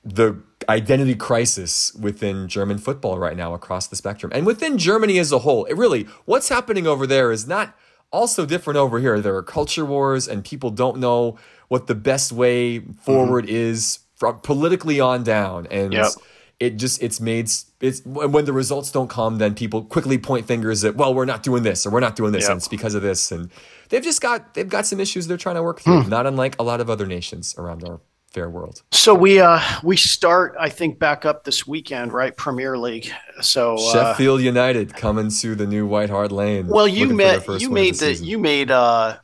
[0.01, 5.31] the identity crisis within German football right now across the spectrum, and within Germany as
[5.33, 5.65] a whole.
[5.65, 7.75] It really, what's happening over there is not
[8.11, 9.19] also different over here.
[9.19, 11.37] There are culture wars, and people don't know
[11.67, 13.55] what the best way forward mm-hmm.
[13.55, 15.67] is from politically on down.
[15.67, 16.11] And yep.
[16.59, 17.49] it just it's made
[17.79, 21.43] it's when the results don't come, then people quickly point fingers at well, we're not
[21.43, 22.51] doing this or we're not doing this, yep.
[22.51, 23.31] and it's because of this.
[23.31, 23.51] And
[23.89, 26.09] they've just got they've got some issues they're trying to work through, mm.
[26.09, 27.99] not unlike a lot of other nations around our
[28.31, 28.83] fair world.
[28.91, 32.35] So we uh we start I think back up this weekend, right?
[32.35, 33.11] Premier League.
[33.41, 36.67] So uh, Sheffield United coming to the new White Hart Lane.
[36.67, 39.17] Well, you met you made the, the you made uh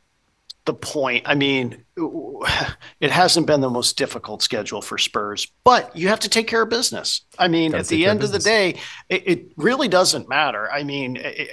[0.64, 1.24] the point.
[1.26, 1.83] I mean,
[3.00, 6.62] it hasn't been the most difficult schedule for Spurs, but you have to take care
[6.62, 7.22] of business.
[7.38, 10.70] I mean, Gotta at the end of, the day, it, it, really doesn't matter.
[10.70, 11.48] I mean, it,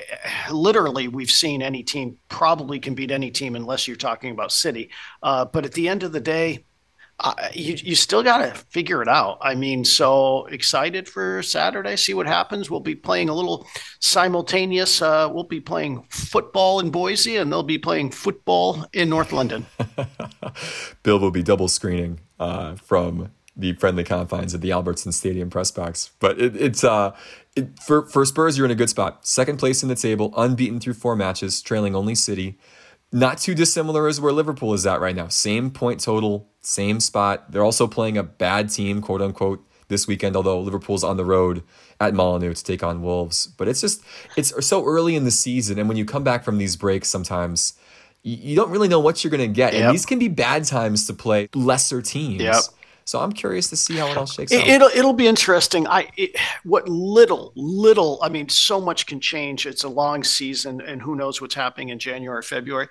[0.51, 4.89] literally, we've seen any team probably can beat any team unless you're talking about City.
[5.21, 6.65] Uh, but at the end of the day,
[7.53, 9.37] you you still got to figure it out.
[9.41, 11.95] I mean, so excited for Saturday.
[11.95, 12.69] See what happens.
[12.69, 13.67] We'll be playing a little
[13.99, 15.01] simultaneous.
[15.01, 19.65] Uh, we'll be playing football in Boise, and they'll be playing football in North London.
[21.03, 25.71] Bill will be double screening uh, from the friendly confines of the Albertson Stadium press
[25.71, 26.11] box.
[26.19, 27.15] But it, it's uh,
[27.55, 29.27] it, for for Spurs, you're in a good spot.
[29.27, 32.57] Second place in the table, unbeaten through four matches, trailing only City
[33.11, 35.27] not too dissimilar as where Liverpool is at right now.
[35.27, 37.51] Same point total, same spot.
[37.51, 41.63] They're also playing a bad team, quote unquote, this weekend, although Liverpool's on the road
[41.99, 43.47] at Molineux to take on Wolves.
[43.47, 44.01] But it's just,
[44.37, 45.77] it's so early in the season.
[45.77, 47.73] And when you come back from these breaks, sometimes
[48.23, 49.73] you, don't really know what you're going to get.
[49.73, 49.83] Yep.
[49.83, 52.41] And these can be bad times to play lesser teams.
[52.41, 52.61] Yep.
[53.03, 54.67] So I'm curious to see how it all shakes it, out.
[54.67, 55.87] It'll it'll be interesting.
[55.87, 59.65] I it, what little little I mean, so much can change.
[59.65, 62.87] It's a long season, and who knows what's happening in January, February.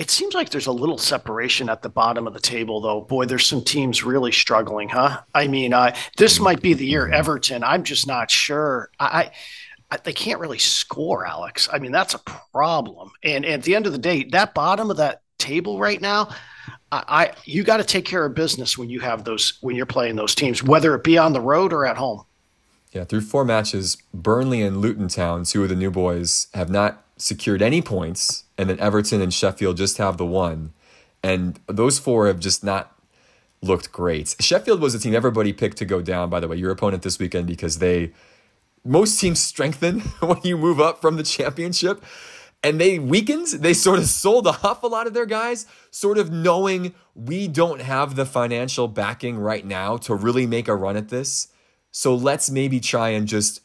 [0.00, 3.02] It seems like there's a little separation at the bottom of the table, though.
[3.02, 5.20] Boy, there's some teams really struggling, huh?
[5.34, 7.62] I mean, uh, this might be the year Everton.
[7.62, 8.90] I'm just not sure.
[8.98, 9.30] I,
[9.90, 11.68] I they can't really score, Alex.
[11.70, 13.10] I mean, that's a problem.
[13.22, 16.30] And, and at the end of the day, that bottom of that table right now,
[16.90, 19.84] I, I you got to take care of business when you have those when you're
[19.84, 22.24] playing those teams, whether it be on the road or at home.
[22.92, 27.04] Yeah, through four matches, Burnley and Luton Town, two of the new boys, have not
[27.20, 30.72] secured any points, and then Everton and Sheffield just have the one.
[31.22, 32.96] And those four have just not
[33.62, 34.36] looked great.
[34.40, 37.18] Sheffield was a team everybody picked to go down, by the way, your opponent this
[37.18, 38.12] weekend, because they
[38.84, 42.02] most teams strengthen when you move up from the championship
[42.62, 43.48] and they weakened.
[43.48, 47.82] They sort of sold off a lot of their guys, sort of knowing we don't
[47.82, 51.48] have the financial backing right now to really make a run at this.
[51.90, 53.60] So let's maybe try and just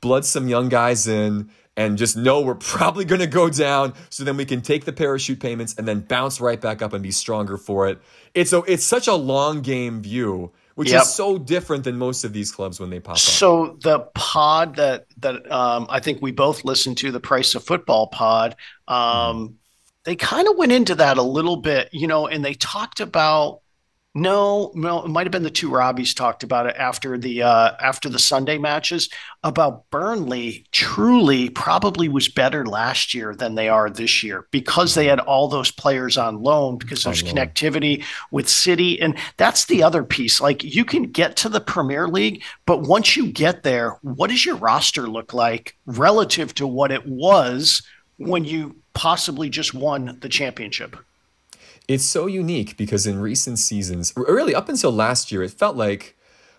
[0.00, 4.24] blood some young guys in and just know we're probably going to go down so
[4.24, 7.10] then we can take the parachute payments and then bounce right back up and be
[7.10, 7.98] stronger for it.
[8.34, 11.02] It's a, it's such a long game view which yep.
[11.02, 13.18] is so different than most of these clubs when they pop up.
[13.18, 17.64] So the pod that that um, I think we both listened to, the Price of
[17.64, 18.56] Football pod,
[18.86, 19.54] um, mm-hmm.
[20.04, 23.62] they kind of went into that a little bit, you know, and they talked about
[24.16, 27.72] no, no, it might have been the two Robbies talked about it after the uh,
[27.78, 29.10] after the Sunday matches
[29.44, 30.64] about Burnley.
[30.72, 35.48] Truly, probably was better last year than they are this year because they had all
[35.48, 40.40] those players on loan because there's connectivity with City, and that's the other piece.
[40.40, 44.46] Like you can get to the Premier League, but once you get there, what does
[44.46, 47.82] your roster look like relative to what it was
[48.16, 50.96] when you possibly just won the championship?
[51.88, 56.16] It's so unique because in recent seasons, really up until last year, it felt like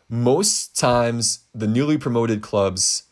[0.09, 3.03] most times the newly promoted clubs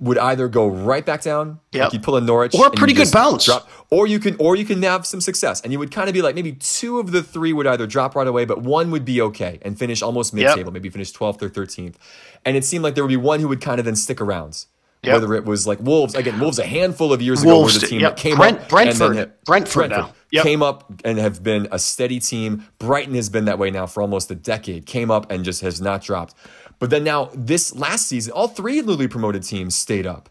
[0.00, 1.86] would either go right back down, yep.
[1.86, 4.54] like you pull a Norwich, or a pretty good bounce, drop, or you can, or
[4.54, 7.10] you can have some success, and you would kind of be like maybe two of
[7.10, 10.32] the three would either drop right away, but one would be okay and finish almost
[10.32, 10.72] mid-table, yep.
[10.72, 11.98] maybe finish twelfth or thirteenth,
[12.44, 14.66] and it seemed like there would be one who would kind of then stick around
[15.02, 15.12] Yep.
[15.14, 18.00] Whether it was like Wolves again, Wolves a handful of years ago were the team
[18.00, 18.16] yep.
[18.16, 20.14] that came Brent, up Brentford, hit, Brentford, Brentford now.
[20.32, 20.42] Yep.
[20.42, 22.66] came up and have been a steady team.
[22.78, 24.86] Brighton has been that way now for almost a decade.
[24.86, 26.34] Came up and just has not dropped.
[26.80, 30.28] But then now this last season, all three newly promoted teams stayed up.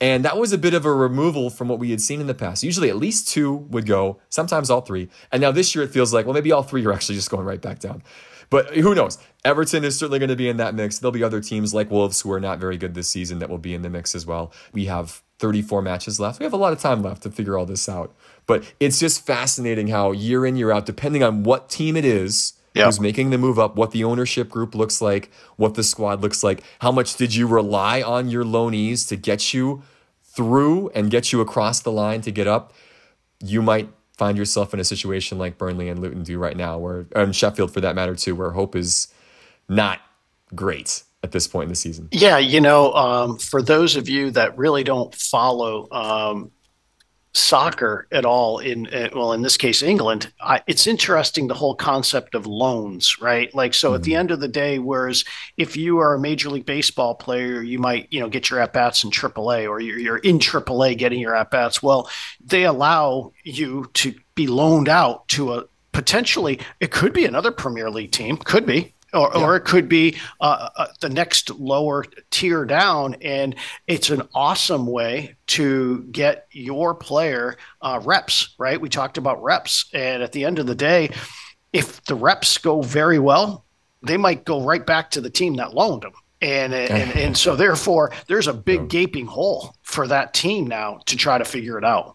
[0.00, 2.34] And that was a bit of a removal from what we had seen in the
[2.34, 2.62] past.
[2.62, 5.08] Usually at least two would go, sometimes all three.
[5.32, 7.44] And now this year it feels like, well, maybe all three are actually just going
[7.44, 8.02] right back down.
[8.50, 9.18] But who knows?
[9.44, 10.98] Everton is certainly going to be in that mix.
[10.98, 13.58] There'll be other teams like Wolves who are not very good this season that will
[13.58, 14.52] be in the mix as well.
[14.72, 16.40] We have 34 matches left.
[16.40, 18.14] We have a lot of time left to figure all this out.
[18.46, 22.54] But it's just fascinating how year in, year out, depending on what team it is,
[22.74, 22.86] yep.
[22.86, 26.42] who's making the move up, what the ownership group looks like, what the squad looks
[26.42, 29.82] like, how much did you rely on your loanees to get you
[30.24, 32.72] through and get you across the line to get up,
[33.40, 33.88] you might
[34.18, 37.72] find yourself in a situation like Burnley and Luton do right now, where and Sheffield
[37.72, 39.08] for that matter too, where hope is
[39.68, 40.00] not
[40.54, 42.08] great at this point in the season.
[42.12, 46.50] Yeah, you know, um, for those of you that really don't follow um,
[47.38, 51.74] soccer at all in uh, well in this case england I, it's interesting the whole
[51.74, 53.96] concept of loans right like so mm-hmm.
[53.96, 54.20] at the mm-hmm.
[54.20, 55.24] end of the day whereas
[55.56, 58.72] if you are a major league baseball player you might you know get your at
[58.72, 62.10] bats in aaa or you're, you're in aaa getting your at bats well
[62.44, 67.90] they allow you to be loaned out to a potentially it could be another premier
[67.90, 69.42] league team could be or, yeah.
[69.42, 73.14] or it could be uh, uh, the next lower tier down.
[73.22, 73.54] And
[73.86, 78.80] it's an awesome way to get your player uh, reps, right?
[78.80, 79.86] We talked about reps.
[79.92, 81.10] And at the end of the day,
[81.72, 83.64] if the reps go very well,
[84.02, 86.12] they might go right back to the team that loaned them.
[86.40, 91.16] And, and, and so therefore there's a big gaping hole for that team now to
[91.16, 92.14] try to figure it out.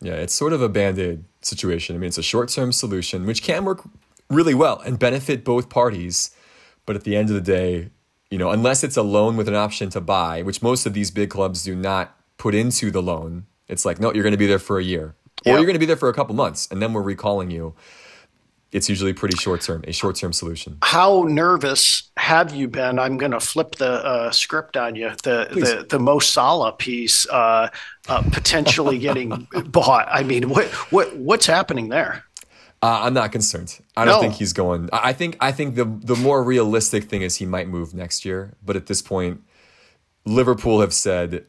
[0.00, 1.96] Yeah, it's sort of a band-aid situation.
[1.96, 3.82] I mean, it's a short-term solution, which can work
[4.30, 6.30] really well and benefit both parties.
[6.84, 7.90] But at the end of the day,
[8.30, 11.10] you know, unless it's a loan with an option to buy, which most of these
[11.10, 14.46] big clubs do not put into the loan, it's like, no, you're going to be
[14.46, 15.14] there for a year
[15.44, 17.74] or you're going to be there for a couple months and then we're recalling you.
[18.72, 20.78] It's usually pretty short term, a short term solution.
[20.82, 22.98] How nervous have you been?
[22.98, 25.10] I'm going to flip the uh, script on you.
[25.22, 27.70] The the the Mo Salah piece uh,
[28.08, 30.08] uh, potentially getting bought.
[30.10, 32.25] I mean, what what what's happening there?
[32.86, 33.80] Uh, I'm not concerned.
[33.96, 34.20] I don't no.
[34.20, 34.88] think he's going.
[34.92, 38.54] I think I think the the more realistic thing is he might move next year.
[38.64, 39.42] But at this point,
[40.24, 41.46] Liverpool have said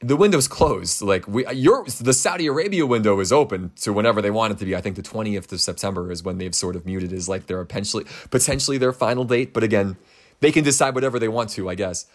[0.00, 1.00] the window's closed.
[1.00, 4.64] Like we, your the Saudi Arabia window is open to whenever they want it to
[4.64, 4.74] be.
[4.74, 7.64] I think the 20th of September is when they've sort of muted as like their
[7.64, 9.52] potentially potentially their final date.
[9.52, 9.96] But again,
[10.40, 11.70] they can decide whatever they want to.
[11.70, 12.06] I guess.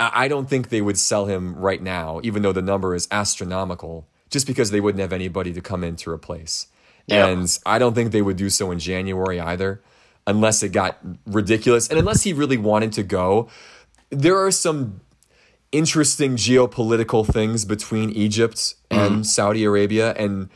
[0.00, 3.06] I, I don't think they would sell him right now, even though the number is
[3.12, 6.66] astronomical, just because they wouldn't have anybody to come in to replace.
[7.08, 9.82] And I don't think they would do so in January either,
[10.26, 11.88] unless it got ridiculous.
[11.88, 13.48] And unless he really wanted to go,
[14.10, 15.00] there are some
[15.72, 20.12] interesting geopolitical things between Egypt and mm Saudi Arabia.
[20.12, 20.48] And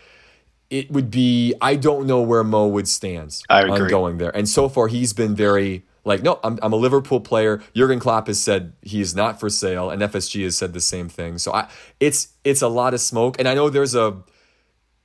[0.71, 3.41] it would be, I don't know where Mo would stand
[3.71, 4.35] on going there.
[4.35, 7.63] And so far, he's been very like, no, I'm, I'm a Liverpool player.
[7.77, 11.39] Jurgen Klopp has said he's not for sale, and FSG has said the same thing.
[11.39, 11.69] So I,
[12.01, 14.17] it's it's a lot of smoke, and I know there's a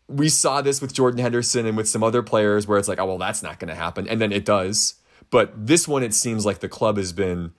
[0.08, 3.06] we saw this with Jordan Henderson and with some other players where it's like, oh,
[3.06, 4.08] well, that's not going to happen.
[4.08, 4.96] And then it does.
[5.30, 7.52] But this one, it seems like the club has been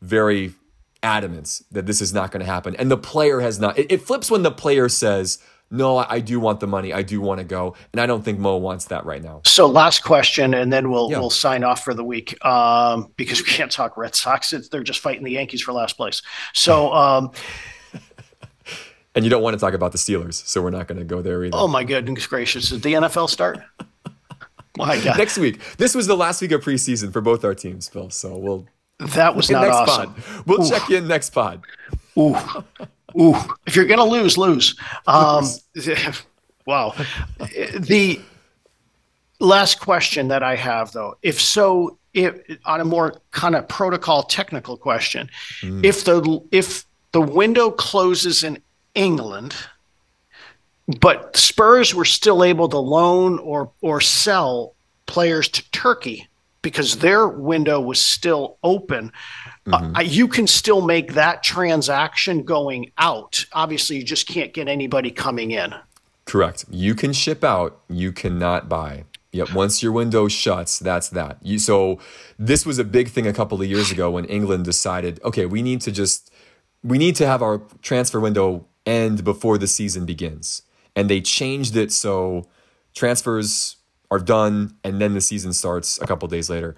[0.00, 0.54] very
[1.02, 2.76] adamant that this is not going to happen.
[2.76, 3.78] And the player has not.
[3.78, 5.38] It, it, flips when the player says,
[5.68, 6.92] no, I, do want the money.
[6.92, 7.74] I do want to go.
[7.92, 9.42] And I don't think Mo wants that right now.
[9.44, 11.18] So last question, and then we'll yeah.
[11.18, 14.52] we'll sign off for the week um, because we can't talk Red Sox.
[14.52, 16.22] It's, they're just fighting the Yankees for last place.
[16.52, 17.32] So um,
[19.16, 21.22] and you don't want to talk about the Steelers, so we're not going to go
[21.22, 21.56] there either.
[21.56, 22.68] Oh my goodness gracious!
[22.68, 23.58] Did the NFL start?
[24.76, 25.18] my God!
[25.18, 25.58] Next week.
[25.78, 28.10] This was the last week of preseason for both our teams, Phil.
[28.10, 28.66] So we'll.
[28.98, 30.14] That was not next awesome.
[30.14, 30.46] Pod.
[30.46, 30.70] We'll Ooh.
[30.70, 31.62] check in next pod.
[32.18, 32.36] Ooh,
[33.18, 33.34] ooh!
[33.66, 34.78] If you're gonna lose, lose.
[35.06, 35.46] Um,
[36.66, 36.94] wow.
[37.38, 38.20] The
[39.40, 44.22] last question that I have, though, if so, if on a more kind of protocol
[44.22, 45.84] technical question, mm.
[45.84, 48.58] if the if the window closes in
[48.96, 49.54] England,
[51.00, 54.74] but Spurs were still able to loan or or sell
[55.06, 56.28] players to Turkey
[56.62, 59.12] because their window was still open.
[59.66, 59.96] Mm-hmm.
[59.96, 63.46] Uh, you can still make that transaction going out.
[63.52, 65.74] Obviously, you just can't get anybody coming in.
[66.24, 66.64] Correct.
[66.68, 69.04] You can ship out, you cannot buy.
[69.30, 69.52] Yep.
[69.52, 71.38] Once your window shuts, that's that.
[71.42, 72.00] You, so
[72.38, 75.62] this was a big thing a couple of years ago when England decided, okay, we
[75.62, 76.32] need to just
[76.82, 80.62] we need to have our transfer window end before the season begins.
[80.94, 82.46] And they changed it so
[82.94, 83.76] transfers
[84.10, 86.74] are done and then the season starts a couple days later.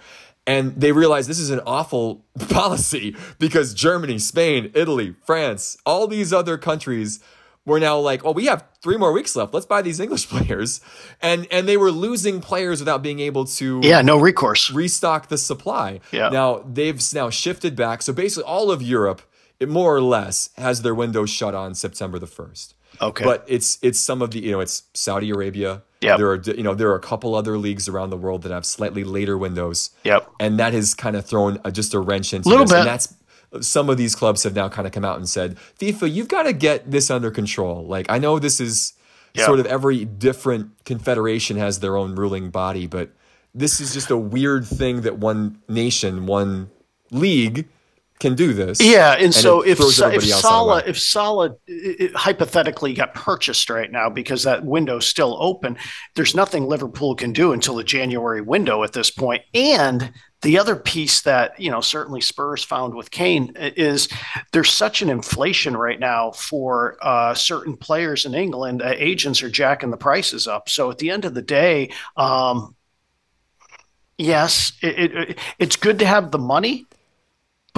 [0.46, 6.32] And they realized this is an awful policy because Germany, Spain, Italy, France, all these
[6.32, 7.20] other countries
[7.66, 9.52] were now like, well, we have three more weeks left.
[9.52, 10.80] Let's buy these English players.
[11.20, 14.70] And and they were losing players without being able to Yeah, no recourse.
[14.70, 16.00] restock the supply.
[16.12, 16.30] Yeah.
[16.30, 18.00] Now they've now shifted back.
[18.00, 19.20] So basically all of Europe,
[19.60, 22.74] it more or less, has their windows shut on September the first.
[23.00, 23.24] Okay.
[23.24, 25.82] But it's it's some of the you know it's Saudi Arabia.
[26.00, 26.18] Yep.
[26.18, 28.64] There are you know there are a couple other leagues around the world that have
[28.64, 29.90] slightly later windows.
[30.04, 30.28] Yep.
[30.40, 32.72] And that has kind of thrown a, just a wrench into Little this.
[32.72, 32.78] bit.
[32.80, 33.14] And that's
[33.66, 36.42] some of these clubs have now kind of come out and said, FIFA, you've got
[36.44, 37.86] to get this under control.
[37.86, 38.94] Like I know this is
[39.34, 39.44] Yeah.
[39.46, 43.10] sort of every different confederation has their own ruling body, but
[43.54, 46.70] this is just a weird thing that one nation, one
[47.10, 47.66] league
[48.20, 48.80] can do this.
[48.80, 51.56] Yeah, and, so if if everybody else out of Salah if Salah
[52.14, 55.76] hypothetically got purchased right now because that window's still open,
[56.14, 59.42] there's nothing Liverpool can do until the January window at this point.
[59.54, 60.12] And
[60.42, 64.08] the other piece that you know certainly Spurs found with Kane is
[64.52, 68.82] there's such an inflation right now for uh, certain players in England.
[68.82, 70.68] Uh, agents are jacking the prices up.
[70.68, 72.76] So at the end of the day, um,
[74.16, 76.86] yes, it, it, it's good to have the money,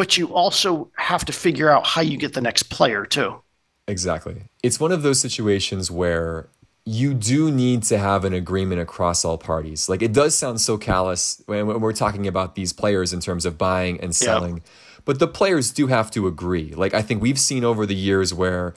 [0.01, 3.39] but you also have to figure out how you get the next player too.
[3.87, 4.45] Exactly.
[4.63, 6.49] It's one of those situations where
[6.87, 9.91] you do need to have an agreement across all parties.
[9.91, 13.59] Like it does sound so callous when, we're talking about these players in terms of
[13.59, 14.63] buying and selling,
[15.05, 16.73] but the players do have to agree.
[16.75, 18.75] Like I think we've seen over the years where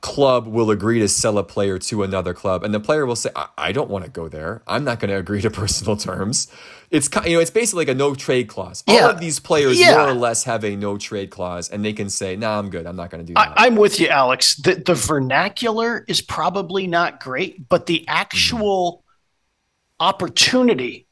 [0.00, 3.30] club will agree to sell a player to another club and the player will say
[3.34, 4.62] I, I don't want to go there.
[4.66, 6.48] I'm not going to agree to personal terms.
[6.90, 8.84] It's ki- you know it's basically like a no trade clause.
[8.86, 9.96] All of these players Yeah.
[9.96, 12.86] more or less have a no trade clause and they can say, "Nah, I'm good.
[12.86, 14.56] I'm not going to do that." I, I'm with you, Alex.
[14.56, 18.16] The, the vernacular is probably not great, but the mm-hmm.
[18.16, 19.04] actual
[20.00, 21.06] opportunity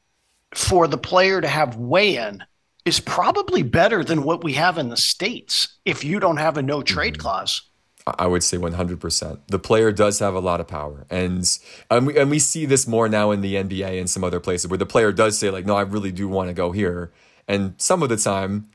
[0.55, 2.43] for the player to have weigh in
[2.85, 6.63] is probably better than what we have in the States if you don't have a
[6.63, 7.23] no trade mm-hmm.
[7.23, 7.63] clause.
[8.07, 9.39] I would say 100%.
[9.49, 11.07] The player does have a lot of power.
[11.11, 11.45] And,
[11.91, 14.71] and, we, and we see this more now in the NBA and some other places
[14.71, 17.11] where the player does say, like, no, I really do want to go here.
[17.49, 18.69] And some of the time,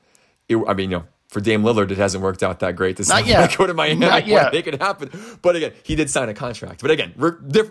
[0.49, 3.05] it, I mean, you know, for Dame Lillard, it hasn't worked out that great to
[3.05, 3.49] say, Not yet.
[3.53, 4.53] "I go to Miami, Not yet.
[4.53, 5.09] it happen.
[5.41, 6.81] But again, he did sign a contract.
[6.81, 7.13] But again,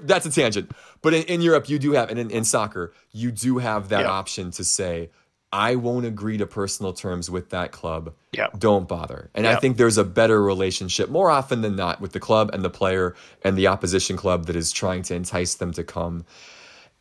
[0.04, 0.70] that's a tangent.
[1.02, 4.00] But in, in Europe, you do have, and in, in soccer, you do have that
[4.06, 4.10] Yeah.
[4.10, 5.10] option to say,
[5.52, 8.14] I won't agree to personal terms with that club.
[8.32, 8.48] Yeah.
[8.56, 9.30] Don't bother.
[9.34, 12.64] And I think there's a better relationship more often than not with the club and
[12.64, 16.24] the player and the opposition club that is trying to entice them to come.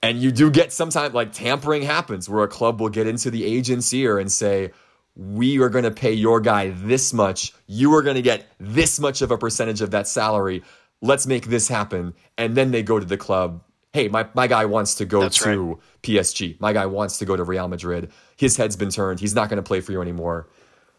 [0.01, 3.45] And you do get sometimes like tampering happens where a club will get into the
[3.45, 4.71] agent's ear and say,
[5.15, 7.53] we are going to pay your guy this much.
[7.67, 10.63] You are going to get this much of a percentage of that salary.
[11.01, 12.13] Let's make this happen.
[12.37, 13.61] And then they go to the club.
[13.91, 16.59] Hey, my, my guy wants to go That's to PSG.
[16.61, 18.11] My guy wants to go to Real Madrid.
[18.39, 19.19] His head's been turned.
[19.19, 20.47] He's not going to play for you anymore.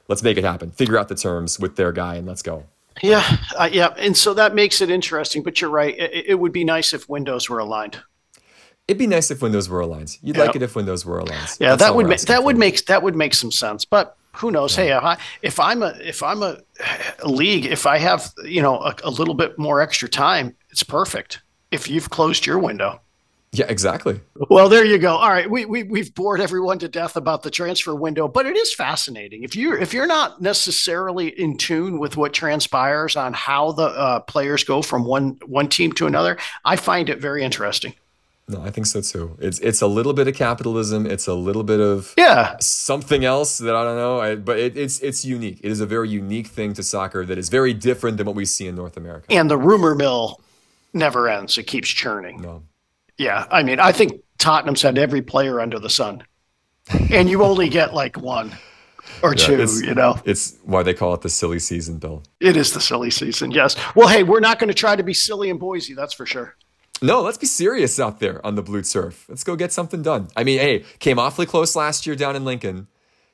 [0.08, 0.70] Let's make it happen.
[0.72, 2.66] Figure out the terms with their guy and let's go.
[3.02, 3.24] Yeah,
[3.58, 5.42] uh, yeah, and so that makes it interesting.
[5.42, 7.98] But you're right; it, it would be nice if windows were aligned.
[8.86, 10.18] It'd be nice if windows were aligned.
[10.22, 10.44] You'd Yeah.
[10.44, 11.56] like it if windows were aligned.
[11.58, 13.86] Yeah, That's that would make that would make that would make some sense.
[13.86, 14.76] But who knows?
[14.76, 16.58] Hey, if, I, if I'm a if I'm a,
[17.20, 20.82] a league, if I have you know a, a little bit more extra time, it's
[20.82, 21.40] perfect.
[21.70, 23.00] If you've closed your window.
[23.52, 24.20] Yeah, exactly.
[24.48, 25.16] Well, there you go.
[25.16, 28.56] All right, we, we we've bored everyone to death about the transfer window, but it
[28.56, 29.42] is fascinating.
[29.42, 34.20] If you if you're not necessarily in tune with what transpires on how the uh,
[34.20, 37.94] players go from one one team to another, I find it very interesting.
[38.46, 39.36] No, I think so too.
[39.40, 41.04] It's it's a little bit of capitalism.
[41.06, 44.20] It's a little bit of Yeah, something else that I don't know.
[44.20, 45.58] I, but it, it's it's unique.
[45.64, 48.44] It is a very unique thing to soccer that is very different than what we
[48.44, 49.26] see in North America.
[49.30, 50.40] and the rumor mill
[50.94, 52.40] never ends; it keeps churning.
[52.42, 52.62] No.
[53.20, 56.22] Yeah, I mean, I think Tottenham's had every player under the sun,
[57.10, 58.50] and you only get like one
[59.22, 59.66] or Yeah, two.
[59.84, 62.22] You know, It's why they call it the silly season, Bill.
[62.40, 63.50] it is the silly season.
[63.50, 63.76] Yes.
[63.94, 65.92] Well, hey, we're not going to try to be silly in Boise.
[65.92, 66.56] That's for sure.
[67.02, 69.26] No, let's be serious out there on the blue turf.
[69.28, 70.28] Let's go get something done.
[70.34, 72.86] I mean, hey, came awfully close last year down in Lincoln.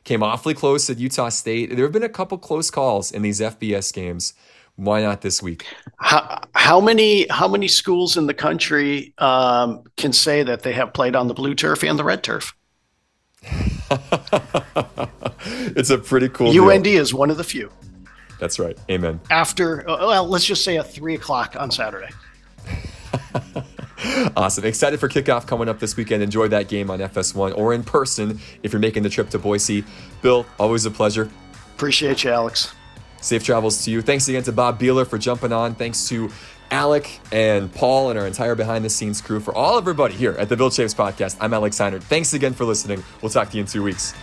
[0.03, 1.71] Came awfully close at Utah State.
[1.77, 4.35] There have been a couple close calls in these FBS games.
[4.77, 5.67] Why not this week?
[5.99, 10.93] How, how many how many schools in the country um, can say that they have
[10.93, 12.55] played on the blue turf and the red turf?
[15.77, 16.69] It's a pretty cool deal.
[16.71, 17.71] UND is one of the few.
[18.41, 18.77] That's right.
[18.91, 19.21] Amen.
[19.31, 22.11] After uh, well, let's just say at three o'clock on Saturday.
[24.37, 24.65] Awesome.
[24.65, 26.23] Excited for kickoff coming up this weekend.
[26.23, 29.85] Enjoy that game on FS1 or in person if you're making the trip to Boise.
[30.21, 31.31] Bill, always a pleasure.
[31.75, 32.75] Appreciate you, Alex.
[33.21, 34.03] Safe travels to you.
[34.03, 35.75] Thanks again to Bob Behler for jumping on.
[35.75, 36.31] Thanks to
[36.71, 40.49] Alec and Paul and our entire behind the scenes crew, for all everybody here at
[40.49, 42.03] the Bill Chaves podcast, I'm Alex Seinert.
[42.03, 43.03] Thanks again for listening.
[43.23, 44.15] We'll talk to you in two weeks.